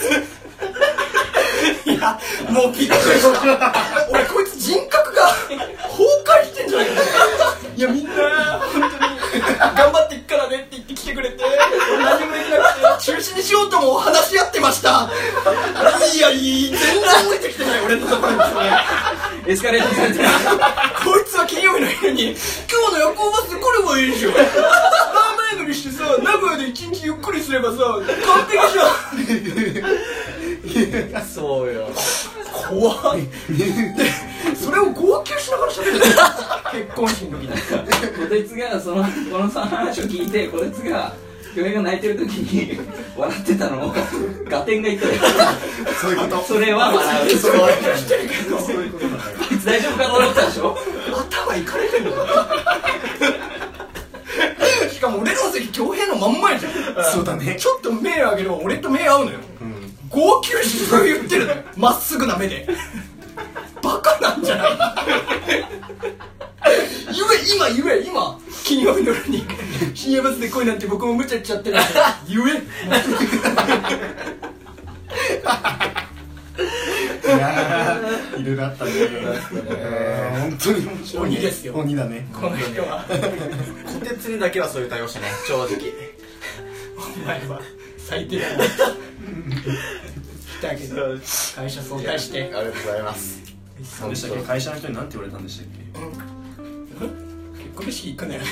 [1.85, 2.19] いや
[2.51, 3.75] もうびっくりした。
[4.11, 6.93] 俺こいつ人格が崩壊してんじゃないか。
[7.77, 8.13] いやみんな
[8.59, 8.93] 本当に
[9.77, 10.17] 頑張って
[10.71, 11.57] 言って来てくれて俺
[12.05, 12.59] 何もできな
[13.19, 15.11] くて中止にしようとも話し合ってました。
[16.15, 16.81] いやいい全然
[17.29, 18.39] 降りてきてない俺のところに。
[19.47, 20.29] エスカレーターされてる。
[21.05, 24.53] こいつは金曜日の昼に今日の夜行バスで来ればいいでしょ前々
[25.63, 28.05] 乗りしてささ名古屋で一日ゆっくりすればさ完
[28.47, 31.25] 璧じゃん。
[31.25, 31.89] そうよ。
[32.69, 33.23] 怖い
[33.57, 33.65] で
[34.55, 37.49] それを号泣しながら喋ってた結婚式の時に。
[38.19, 41.13] こてつがそのこの話を聞いてこてつが
[41.55, 42.79] 恭平が泣いてる時に
[43.17, 43.95] 笑ってたのを
[44.49, 45.15] ガテンが言ったよ。
[46.01, 46.43] そういうこと？
[46.45, 47.31] それは笑う。
[47.37, 47.97] そういうこと。
[47.97, 48.91] してるけどそうい
[49.59, 50.77] つ大丈夫かと思ったでしょ？
[51.31, 52.49] 頭いかれてんのか？
[54.93, 56.73] しかも俺の席恭平のまんまやじゃん。
[57.13, 57.57] そうだね。
[57.59, 59.39] ちょっと目上げれば俺と目合うのよ。
[59.61, 59.75] うん。
[60.09, 61.59] 号泣してそれ言ってるのよ。
[61.77, 62.69] まっすぐな目で。
[63.83, 64.71] バカなんじゃない？
[67.15, 68.39] 言え今言え今。
[68.65, 69.47] 金曜日の夜に
[69.95, 71.77] 深夜バスで来いなんて僕も無茶言っちゃってる。
[71.77, 71.87] んで
[72.29, 72.53] 言え。
[77.27, 78.91] いやーいろいろあったね。
[78.91, 78.97] う
[80.47, 80.87] ん本当に。
[80.87, 81.75] 面白いね鬼ですよ。
[81.75, 82.27] 鬼だね。
[82.33, 83.05] この人は。
[83.07, 83.13] こ
[84.05, 85.69] てつにだけはそういう対応してね正直。
[86.97, 87.61] お前は
[87.99, 88.57] 最低だ。
[88.57, 88.71] な来
[90.63, 91.19] たけど。
[91.57, 92.43] 会社早退して。
[92.43, 93.43] ありがとうございます。
[94.01, 94.43] 何でしたっけ？
[94.43, 95.69] 会社の人に何て言われたんでしたっ
[97.59, 98.47] 結婚式行くなよけ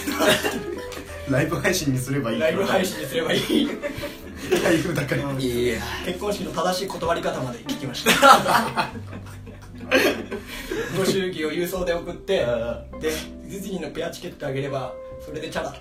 [1.30, 2.40] ライブ配信にすればいい。
[2.40, 3.68] ライブ配信にすればいい。
[4.62, 5.22] ライブだから。
[5.32, 5.80] いや。
[6.04, 8.12] 結婚式の正しい断り方まで聞きました。
[10.96, 14.92] ご祝儀を郵送で送ってでディズニーのペアチケットあげれば
[15.24, 15.72] それでチャラ。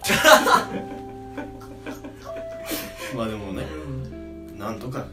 [3.15, 3.63] まあでもね
[4.57, 5.05] なんとか。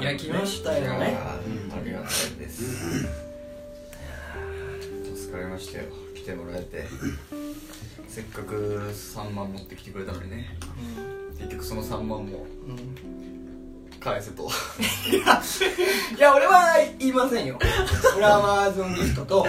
[0.00, 1.18] いや来ましたよね。
[1.18, 1.40] あ
[1.84, 2.08] りがたい
[2.38, 2.62] です。
[2.62, 2.66] い
[3.02, 5.84] やー助かりましたよ。
[6.14, 6.84] 来てもらえて
[8.10, 8.54] せっかく
[8.92, 10.46] 3万持ってきてくれたのにね。
[11.38, 12.44] 結局その3万も
[14.00, 14.48] 返せと。
[16.18, 17.56] いや俺は言いませんよ。
[18.16, 19.46] 俺はアマゾンギフトと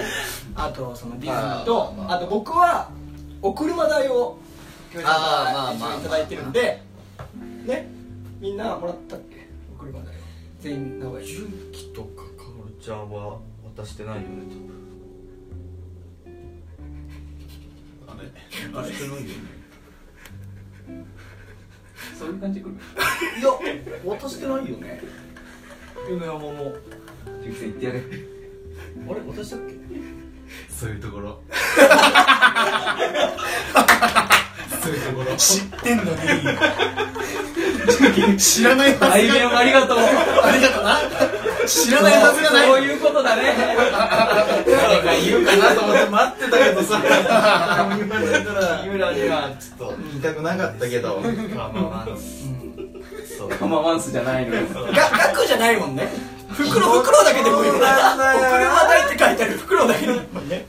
[0.55, 2.17] あとそのディズニーとあーまあ。
[2.17, 2.89] あと僕は
[3.41, 4.37] お車代を
[4.93, 6.83] 今日あーまあまあいただいてるんで
[7.65, 7.89] ね
[8.39, 9.47] みんなもらったっけ？
[9.75, 10.19] お車代を。
[10.59, 13.39] 全員名古屋純喜とかかおるちゃんは
[13.75, 14.27] 渡してないよね
[18.11, 18.27] あれ。
[18.73, 19.31] 多分渡してないよね
[22.17, 22.75] そういう感じで来る。
[23.39, 23.49] いや
[24.05, 25.01] 渡してないよね。
[26.09, 26.73] 米山も。
[27.43, 27.99] 純喜さん言ってやれ。
[27.99, 28.01] あ
[29.13, 29.73] れ渡したっけ？
[30.69, 31.41] そういうところ。
[34.81, 35.35] そういうところ。
[35.37, 36.03] 知ってんの
[38.33, 39.97] に 知らないはず愛弁ありがとう。
[39.99, 40.99] ありがとうな
[41.67, 42.67] 知らないはずがない。
[42.67, 43.55] そういうことだね。
[44.65, 47.01] 誰か言うかなと思って待ってたけどさ。
[48.83, 51.19] 言われにはちょっと言いたくなかったけど。
[51.55, 52.17] まあまあまあ
[53.37, 53.49] そう。
[53.49, 54.61] カマワンスじゃないのよ。
[54.67, 56.07] が額じゃないもんね。
[56.49, 57.71] 袋袋だけでもいい。
[57.71, 58.39] もんねおなんだよ。
[58.51, 60.65] 車代って書いてある袋だけでもいいもんね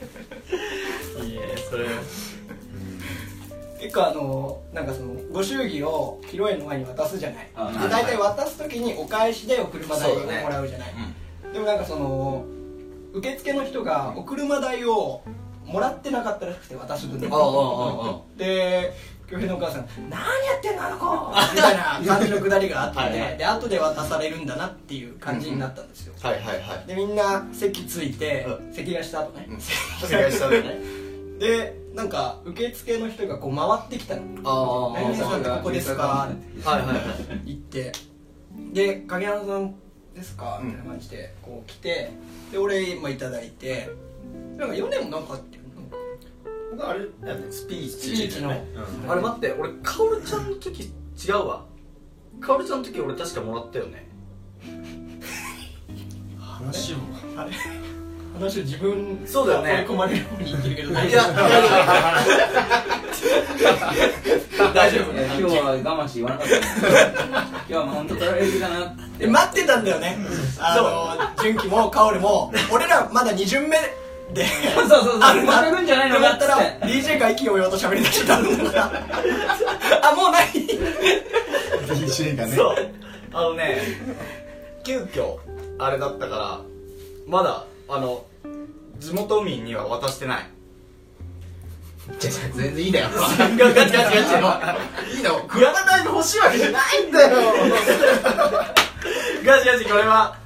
[3.92, 7.48] 結構あのなんかそのご祝儀を披露宴の前に渡すじゃない。
[7.54, 10.94] あで大体渡す時にお返しでお車代をもらうじゃない、
[11.52, 12.46] でもなんかその
[13.12, 15.22] 受付の人がお車代を
[15.66, 17.28] もらってなかったらしくて渡す分で
[19.28, 20.26] 恭平のお母さん「何や
[20.56, 21.06] ってんのあの子!」
[21.54, 23.36] みたいな感じのくだりがあってはいはい。
[23.36, 26.86] で後で渡されるんだなっていう感じになったんですよ、はいはいはい。
[26.86, 30.80] でみんな席ついて、う席替えした後ね、お願いしたね。
[31.38, 34.22] でなんか受付の人がこう回ってきたの。
[34.44, 36.02] あ何々さんってここですか？
[36.02, 36.94] はいはいは
[37.44, 37.54] い。
[37.54, 37.92] 行って。
[38.72, 39.74] で「影山さん
[40.14, 42.10] ですか?」みたいな感じでこう来て。
[42.50, 43.90] で俺今いただいて。
[44.56, 45.58] なんか4年もなんかあって
[46.70, 48.50] 僕あれだよねスピースピーチの。
[48.50, 51.64] あれ待って俺カオルちゃんの時違うわ。
[52.40, 54.08] カオルちゃんの時俺確かもらったよね。
[56.38, 56.96] 話を
[57.36, 57.50] あれ？
[58.42, 59.84] 話を自分そうだよね。
[59.86, 61.18] 追い込まれるように言ってるけど大丈
[64.74, 65.12] 大丈夫。
[65.12, 66.56] 今日は我慢して言わなかった。
[66.56, 69.26] 今日はもう本当取られるかなって。
[69.26, 70.18] 夫待ってたんだよね。
[70.58, 73.76] あの純喜も薫も俺らまだ2巡目
[74.34, 75.20] でそうそうそう。
[75.20, 75.42] ある
[75.82, 78.38] んじゃないのだったら DJ が意気揚々と喋り出してた。
[78.38, 78.92] んだから
[80.10, 80.46] あもうない。
[81.86, 82.56] DJ がね。
[82.56, 82.76] そう。
[83.34, 83.82] あのね
[84.84, 85.38] 急遽
[85.78, 86.60] あれだったから
[87.26, 88.24] まだあの
[88.98, 90.46] 地元民には渡してない。
[92.18, 93.08] 全然いいんだよ。
[93.10, 95.46] ガチガチガチガチいいの？
[95.46, 97.36] グラナダイブ欲しいわけじゃないんだよ。
[99.44, 100.36] ガチガチこれは。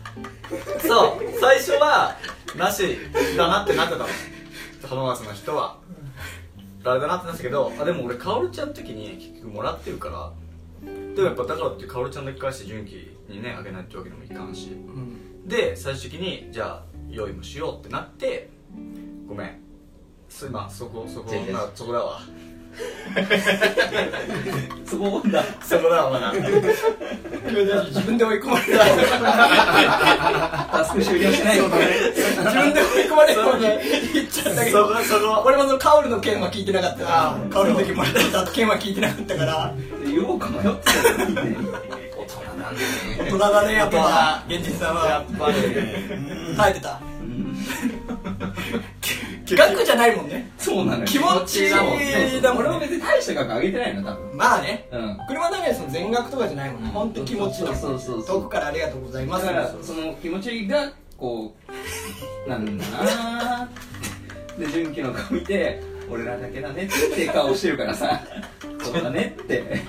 [0.86, 1.40] そう。
[1.40, 2.16] 最初は
[2.56, 2.98] なし
[3.36, 4.06] だなってなってたの。
[4.86, 5.78] 浜松の人は。
[6.84, 10.32] あれだなってなってたけどあでも俺かおるちゃんの時に結局もらってるから。
[10.84, 14.70] でもやっぱだからってかおるちゃんだけ返して純喜にねあげないってわけにもいかんし。
[15.46, 18.48] で最終的にじゃあ用意もしようってなって
[19.26, 19.58] ごめん。
[20.28, 21.54] すまあそこそこ全然。
[21.54, 22.20] まあそこだわ。
[24.84, 25.42] そこだ。
[25.62, 26.30] そこだわまだ。
[26.32, 28.84] 自分で追い込まれた。
[30.78, 31.72] タスク終了しないよ自
[32.42, 33.62] 分で追い込まれたのに。
[34.12, 34.86] 言っちゃったけど。
[34.88, 35.42] そこそこ。
[35.46, 37.36] 俺もそのカオルの件は聞いてなかったから。
[37.50, 39.72] カオルの時もらった件は聞いてなかったから。
[40.04, 40.68] 言おうか迷って
[41.02, 41.56] たよね。
[41.90, 42.80] 大人なんで
[43.18, 47.00] 大人だねやっぱ現実さんやはっぱり耐えてた。
[49.54, 50.50] 額じゃないもんね。
[50.58, 51.04] そうなのよ。
[51.04, 54.36] 気持ちだもん俺も別に大した額上げてないの多分。
[54.36, 54.88] まあね。
[54.90, 55.18] うん。
[55.28, 56.90] 車の中でその全額とかじゃないもんね。
[56.90, 59.46] 本当に気持ちのそうそうそう遠くからありがとうございます。
[59.46, 61.54] だからその気持ちがこ
[62.46, 63.68] うなんだな。
[64.58, 68.20] で純喜の顔見て俺らだけだねって顔してるからさ。
[68.82, 69.82] そうだねって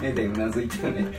[0.00, 1.18] 目でうなずいてるね。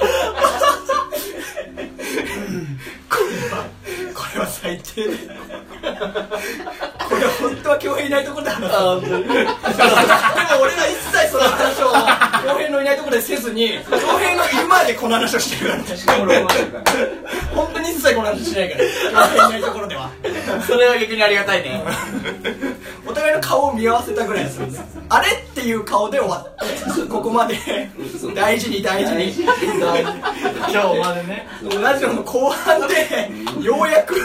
[4.13, 5.05] これは最低。
[7.19, 9.25] だよこれ本当は恭平いないところで話すでも
[10.61, 11.91] 俺ら一切その話を
[12.47, 16.47] 恭平のいないところでせずに恭平のいる前でこの話をしてるから。
[17.55, 18.83] 本当に一切この話しないから
[19.27, 20.11] 恭平いないところでは。
[20.65, 21.81] それは逆にありがたいね。
[23.05, 24.59] お互いの顔を見合わせたぐらいです
[25.09, 27.55] あれっていう顔で終わってここまで。
[28.35, 28.81] 大事に。
[28.81, 29.33] 大事に。
[29.33, 31.47] 今日までね。
[31.81, 34.15] ラジオの後半でようやく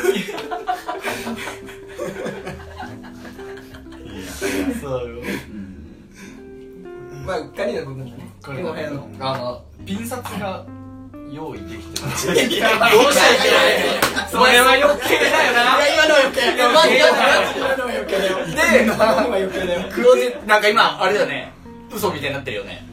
[4.81, 5.23] そうよ。
[7.27, 8.29] まあうっかりな部分だね。
[8.45, 9.09] この部屋の。
[9.21, 10.65] あのピン札が
[11.31, 14.29] 用意できてないどうしたらいけない。
[14.29, 15.63] それは余計だよな。
[15.79, 17.09] いや今のは余計いやマジで今
[17.77, 18.37] のは余計だよ。
[18.47, 18.53] で
[18.85, 21.53] 今のは余計だよ黒字なんか今あれだよね。
[21.95, 22.85] 嘘みたいになってるよね。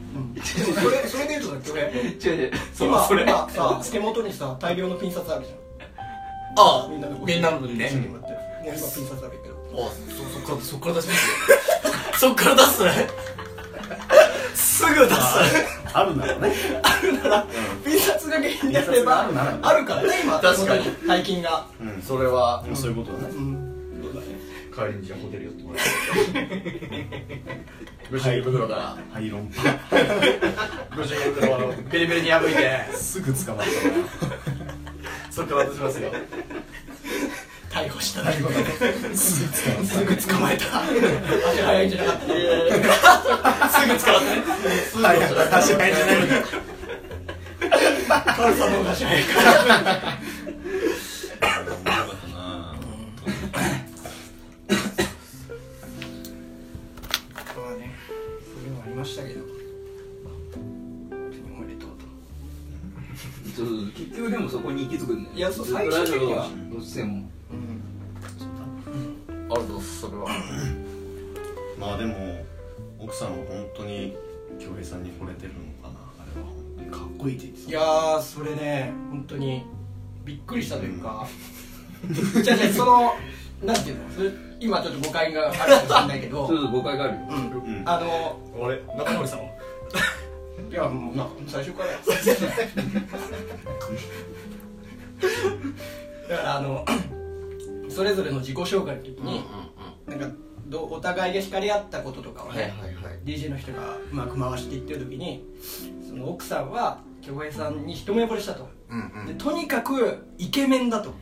[0.42, 1.72] それそれで言うとだっけ？
[1.72, 2.52] 俺違う違う。
[2.80, 3.22] 今それ。
[3.24, 5.58] 今さ手元にさ大量のピン札あるじゃん。
[6.56, 7.86] ああみんなのみんなの分ね。
[7.86, 8.30] 一緒にもらって。
[8.30, 11.58] るね今ピン札あるけどあそそっからそっから出しますよ。
[12.18, 12.76] そっから出す
[14.54, 15.18] すぐ出す
[15.92, 16.52] あるんだろうね。
[16.82, 17.46] あるなら
[17.84, 19.58] ピン札が原因であればあるなら。
[19.62, 20.38] あるからね今。
[20.38, 20.84] 確かに。
[21.06, 21.66] 大金が。
[21.80, 22.02] うん。
[22.02, 22.62] それは。
[22.64, 23.34] でもそういうことだね。
[24.72, 27.06] 帰りにじゃあホテル寄ってもらって
[28.10, 28.96] ご主人袋から。
[29.12, 29.52] ハイロン
[30.96, 31.56] ご主人袋を。
[31.56, 32.96] あのベリベリに破いて。
[32.96, 33.70] すぐ捕まった
[35.30, 36.10] そっから出しますよ
[37.70, 38.22] 逮捕した。
[38.24, 38.32] ね
[39.14, 40.82] すぐ捕まっすぐ捕まえた。
[40.82, 42.26] 足早いんじゃなかった
[43.68, 44.20] すぐ捕まっ
[45.48, 46.32] た足早いんじゃないのか
[48.36, 48.72] カルさん。
[48.72, 49.44] の方が足早いから
[57.54, 57.94] まあね
[58.44, 58.74] そういう。
[58.74, 59.44] のありましたけど
[63.94, 65.36] 結局でもそこに行き着くんだよ。
[65.36, 66.48] いやそうずっとラジオは
[69.50, 70.28] あるとそれは。
[71.78, 72.44] まあでも
[72.98, 74.16] 奥さんは本当に
[74.58, 76.46] 恭平さんに惚れてるのかなあれは。
[76.48, 79.64] 本当にかっこいいって言っていやーそれね本当に
[80.24, 81.26] びっくりしたというか、
[82.42, 83.12] じゃあじゃあその
[83.64, 84.10] なんていうの？
[84.14, 84.30] それ
[84.60, 86.46] 今ちょっと誤解があるかもしれないけど。
[86.46, 87.20] そうそう誤解があるよ。
[87.30, 87.36] うん。
[87.78, 87.88] うん。
[87.88, 89.46] あの俺中森さんは？
[90.70, 91.90] いやもうなんか最初から。
[91.90, 91.98] や
[96.28, 96.84] だからあの
[97.90, 99.44] それぞれの自己紹介の時に、
[100.06, 100.26] なんか
[100.66, 103.18] どうお互いが惹かれ合ったこととかをね、はいはいはい。
[103.24, 105.44] DJ の人がうまく回していってる時に
[106.08, 111.12] その奥さんは京平さんに一目惚れしたと、うんでとにかくイケメンだと、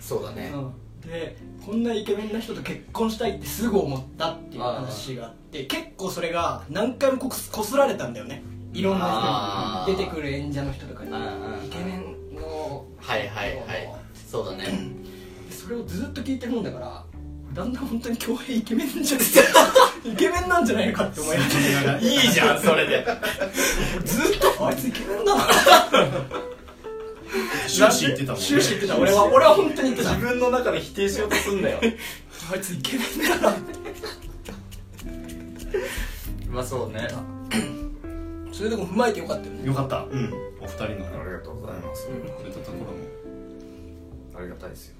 [0.00, 0.52] そうだね。
[0.54, 0.72] うん。
[1.08, 8.42] でこんなイケメンな人と結婚したいってすぐ思ったっていう話があって結構それが何回もこすこすられたんだよね。
[8.72, 9.98] いろんな人に。
[9.98, 11.10] 出てくる演者の人とかに。
[11.10, 11.18] うんう
[11.62, 13.94] んイケメンのはいはいはい。
[14.14, 14.64] そうだね
[15.70, 17.04] れをずっと聞いてるもんだから
[17.54, 19.18] だんだん本当に恭平イケメンじゃ
[20.04, 23.06] イケメンなんじゃないのかって思い始めながらいいじゃんそれで。
[24.04, 25.46] ずっとあいつイケメンだな。
[27.66, 28.46] 終始言ってたもんね。
[28.46, 28.96] 終始言ってた。
[28.96, 30.10] 俺は俺は本当に言ってた。
[30.10, 31.80] 自分の中で否定しようとすんだよ。
[32.52, 33.56] あいつイケメンだな
[36.50, 37.08] まあそうね。
[38.52, 39.66] それでも踏まえてよかったよね。
[39.66, 40.06] よかった。
[40.10, 40.32] うん。
[40.60, 42.06] お二人のありがとうございます。
[42.06, 43.09] 触れたところも
[44.40, 44.96] ありがたいですよ。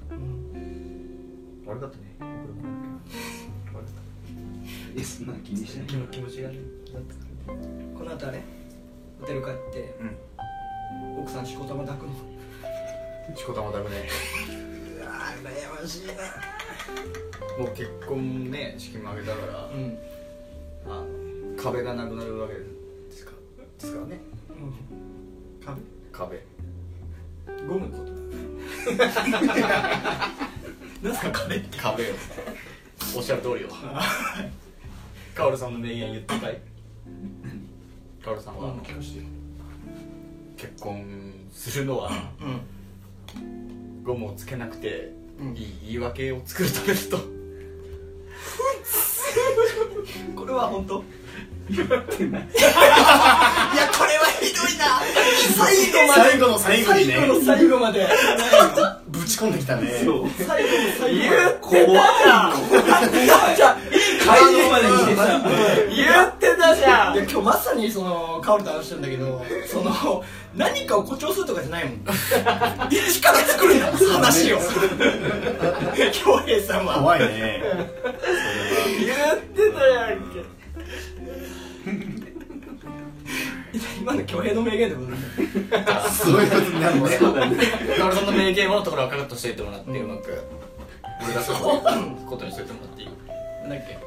[1.66, 2.02] 悪かったね。
[3.72, 3.84] 悪かっ
[4.94, 5.86] いやそんなの気にしない。
[5.86, 6.58] た気持ちがね
[7.96, 8.42] この後はね
[9.20, 9.94] ホテル帰って。
[10.00, 10.16] うん。
[11.22, 12.12] 奥さんしこたま抱くの。
[13.36, 14.08] しこたまだくね。
[15.00, 16.12] うわー羨ましいな。
[17.64, 19.66] もう結婚ね式も挙げたから。
[19.66, 19.98] うん。
[20.86, 21.06] あの
[21.56, 22.60] 壁がなくなるわけで
[23.10, 23.32] すか
[23.78, 24.20] ですからね。
[25.64, 25.80] 壁？
[26.12, 26.44] 壁。
[27.66, 28.09] ゴムのこと？
[31.02, 31.78] なんすか壁って。
[31.78, 32.14] 壁を
[33.16, 33.68] おっしゃる通りよ。
[35.34, 36.60] カオルさんの名言言ってかい？
[38.22, 39.24] カオルさんは、聞かしてよ。
[40.56, 42.10] 結婚するのは
[42.40, 44.04] うん。
[44.04, 45.56] ゴムをつけなくてうん。
[45.56, 47.18] いい言い訳を作るためだと。
[50.36, 51.04] これは本当？
[51.70, 52.46] いやこれは
[54.40, 55.00] ひどいな。
[55.56, 56.30] 最後まで。
[56.30, 57.14] 最後の最後にね。
[57.14, 58.08] 最後の最後まで。
[59.08, 59.90] ぶち込んできたね。
[59.92, 61.58] 最後の最後まで。
[61.60, 61.86] 怖い
[63.56, 63.76] じゃあ
[64.26, 65.20] 会場まで来てさ
[65.94, 66.74] 言ってた。
[66.74, 70.24] じゃいや今日まさにそのカオルと話してるんだけどその
[70.54, 71.98] 何かを誇張するとかじゃないもん。
[72.90, 73.92] 一から作るんだ。
[73.92, 74.58] 話を。
[74.58, 77.00] 恭平さんは。
[77.00, 77.62] 怖いね。
[79.00, 80.44] 言ってたやんけ
[84.10, 85.10] 今の恭平の名言でござい。
[85.84, 87.16] ますそういうことになるね。
[87.98, 90.42] カオルさんの名言のところはカットしていってもらってうまく
[91.22, 93.08] 俺がそういうことにしといてもらっていい。
[93.08, 93.98] なんだっけ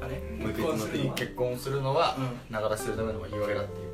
[0.00, 1.10] あれもう一回言ってもらっていい。
[1.10, 2.16] 結婚するのは
[2.50, 3.84] うながらするための言い訳だってい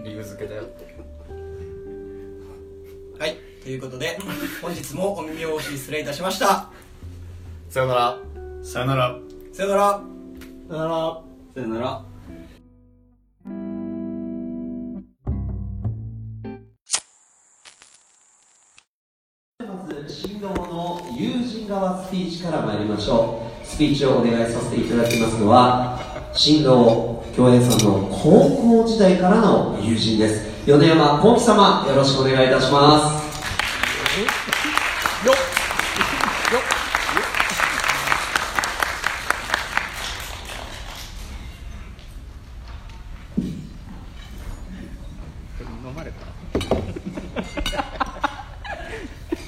[0.00, 0.04] う。
[0.04, 0.96] 理由付けだよって
[3.18, 3.36] はい。
[3.62, 4.18] ということで
[4.62, 6.70] 本日もお耳汚し失礼いたしました。
[7.70, 8.18] さよなら。
[8.62, 9.18] さよなら。
[9.52, 10.00] さよなら。
[10.68, 11.20] さよなら。
[11.54, 12.07] さよなら
[21.68, 23.66] 側スピーチから参りましょう。
[23.66, 26.00] スピーチをお願いさせていただきますのは
[26.32, 30.48] 新郎共演さんの高校時代からの友人です。
[30.66, 33.28] 米山幸喜様よろしくお願いいたします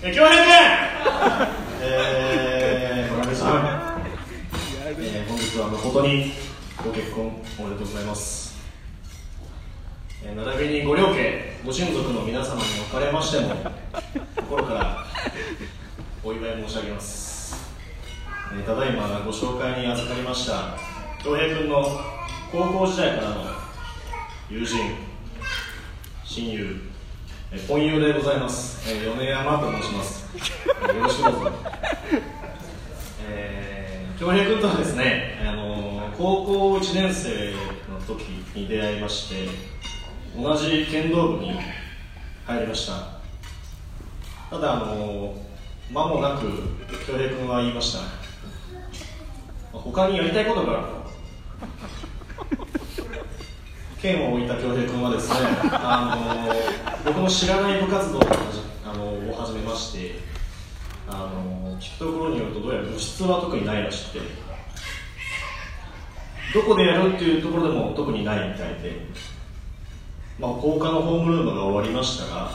[0.03, 0.51] え、京平君
[1.83, 4.03] えー、村上さん、
[4.99, 6.33] えー、本日は誠に
[6.83, 8.57] ご結婚おめでとうございます。
[10.25, 13.55] えー、並びにご両家、ご親族の皆様におかれましても、
[14.37, 15.05] 心から
[16.25, 17.57] お祝い申し上げます。
[18.55, 20.77] えー、ただいまご紹介に預かりました、
[21.23, 21.85] 京平君の
[22.51, 23.45] 高校時代からの
[24.49, 24.79] 友人、
[26.25, 26.77] 親友、
[27.53, 31.53] えー婚友でございます、えー米山と申します、えーよろしくどうぞ
[33.29, 37.55] えー京平君とはですね、あのー高校1年生
[37.91, 38.21] の時
[38.55, 39.49] に出会いまして
[40.37, 41.59] 同じ道部に
[42.47, 43.21] 入りました。
[44.51, 45.35] ただあの
[45.91, 46.47] 間もなく
[47.07, 48.01] 京平君は言いました。
[49.73, 50.83] 他にやりたいことがある。
[52.97, 53.11] と
[54.01, 55.37] 剣を置いた恭平君はですね、
[55.73, 56.17] あ
[57.05, 58.23] の僕の知らない部活動を
[58.85, 60.17] あのを始めまして、
[61.07, 64.21] あの聞くところによるとどうやら部室は特にないらしくて、
[66.55, 69.07] どこでやるっていうところでも特にないみたいで、
[70.41, 72.51] まあ、放課のホームルームが終わりましたが、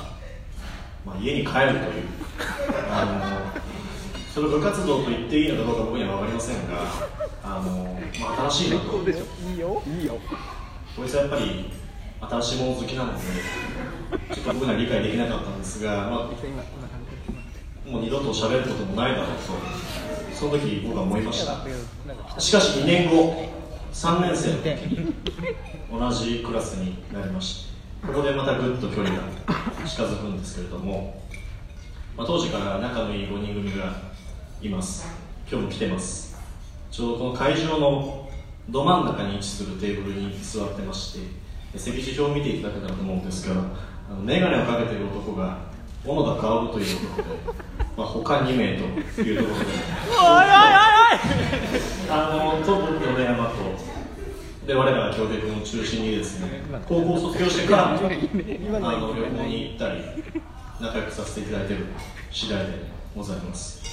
[1.05, 2.03] まあ、家に帰るという、
[2.89, 3.61] あの
[4.33, 6.81] それを部活動と言っていいのかどうか僕には分かりませんが、
[7.43, 8.91] あのまあ、新しいなと。
[8.91, 9.03] こ
[11.05, 11.69] いつはやっぱり
[12.21, 13.19] 新しいもの好きなので
[14.33, 16.09] ちょっと僕には理解できなかったんですが、まあ、
[17.91, 22.39] もう二度と喋ることもないだろうとその時僕は思いました。
[22.39, 23.49] しかし2年後
[23.91, 25.13] 3年生の時に
[25.91, 27.74] 同じクラスになりまして
[28.08, 29.24] ここでまたぐっと距離が
[29.86, 31.22] 近づくんですけれども、
[32.16, 33.95] まあ、当時から仲のいい5人組が
[34.62, 35.08] います。
[35.49, 36.38] 今日も来てます。
[36.91, 38.30] ちょうどこの会場の
[38.70, 41.20] ど真ん中に位置するテーブルに座ってまし
[41.74, 43.62] て席次表を見ていただけたらと思うんですが
[44.10, 45.58] あの眼鏡をかけている男が
[46.06, 47.24] 小野田薫という男で、
[47.97, 49.66] まあ、他2名というところで。
[52.08, 53.95] あのと僕米山と
[54.66, 60.01] で我らが京平君を中心にですね高校卒業してからもあの旅行に行ったり
[60.82, 61.86] 仲良くさせていただいている
[62.32, 62.74] 次第で
[63.16, 63.84] ございます。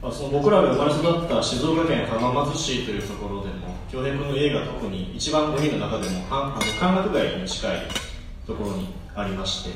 [0.00, 7.82] まあその僕らが生まれ育った静岡県浜松市というところでも京平君の家が特に一番海の中でもはあの歓楽街に近い
[8.46, 9.70] ところにありまして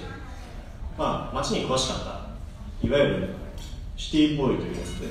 [0.98, 2.04] まあ街に詳しかっ
[2.80, 3.28] たいわゆる
[3.96, 5.08] シティボーイというやつで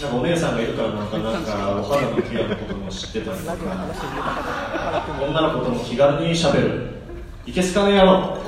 [0.00, 3.54] なんかお姉さんがいるからなんかなんかお肌のケアのことも知ってたりとか
[5.22, 6.94] 女の子とも気軽にしゃべる。
[7.46, 8.38] いけすかね野郎、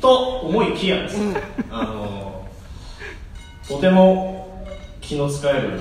[0.00, 1.38] と思いきやですね、
[1.70, 2.48] あの
[3.68, 4.64] とても
[5.02, 5.78] 気の使える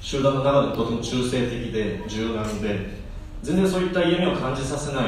[0.00, 2.98] 集団の中でとても中性的で柔軟で
[3.42, 5.04] 全然そういった嫌味を感じさせない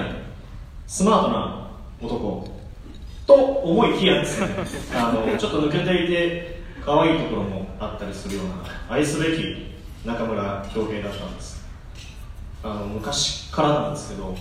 [0.86, 2.48] スマートな男
[3.26, 4.48] と思いきやですね。
[4.94, 8.54] あのちょっと抜けていて可愛いところもあったりするような
[8.88, 9.70] 愛すべき
[10.04, 11.60] 中村恭平だったんです。
[12.62, 14.36] あの昔からなんですけど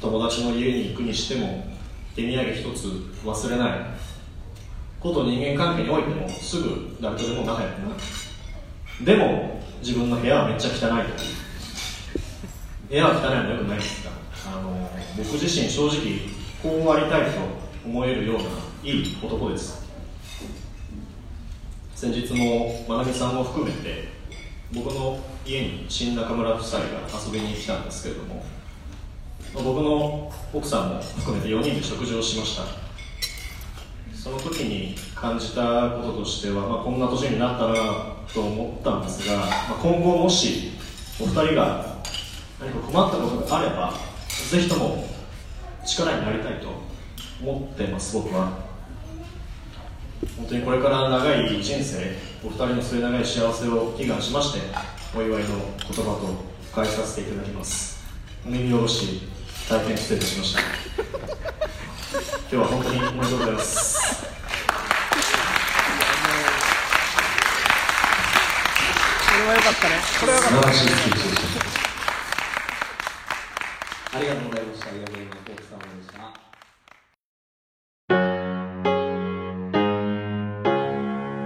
[0.00, 1.66] 友達の家に行くにしても
[2.16, 2.86] 手土産一つ
[3.24, 3.78] 忘れない
[5.00, 8.00] こと人間関係においてもすぐ誰とでも仲良くなる。
[9.04, 11.04] でも自分の部屋はめっちゃ汚い
[12.88, 14.10] 部屋は汚いのよくないですか？
[14.46, 16.20] あの僕自身正直
[16.62, 17.40] こうありたいと
[17.84, 18.42] 思えるような
[18.84, 19.81] いい男です。
[22.02, 24.08] 先日もまなみさんも含めて
[24.74, 26.86] 僕の家に新中村夫妻が
[27.24, 28.42] 遊びに来たんですけれども
[29.54, 32.64] 僕の奥さんも含めて4人で食事をしました。
[34.16, 37.74] その時に感じたこととしては、まあ、こんな年になったな
[38.34, 40.72] と思ったんですが、まあ、今後もし
[41.20, 41.98] お二人が
[42.60, 43.94] 何か困ったことがあれば
[44.50, 45.04] ぜひとも
[45.86, 46.66] 力になりたいと
[47.40, 48.71] 思ってます僕は。
[50.36, 54.60] 本当にこれから長い人生お二人の末永い幸せを祈願しまして
[55.16, 55.48] お祝いの
[55.78, 56.44] 言葉と
[56.74, 58.02] 返させていただきます。
[58.46, 59.28] お耳下ろし
[59.68, 60.60] 大変失礼しました。
[60.60, 60.70] 今
[62.50, 64.24] 日は本当におめでとうございます。
[69.26, 69.94] これは良かったね。
[70.20, 71.42] これは良かった素晴らしいスピーチでし
[74.10, 74.18] た。
[74.18, 74.86] ありがとうございました。
[74.88, 76.11] 山山奥様でした。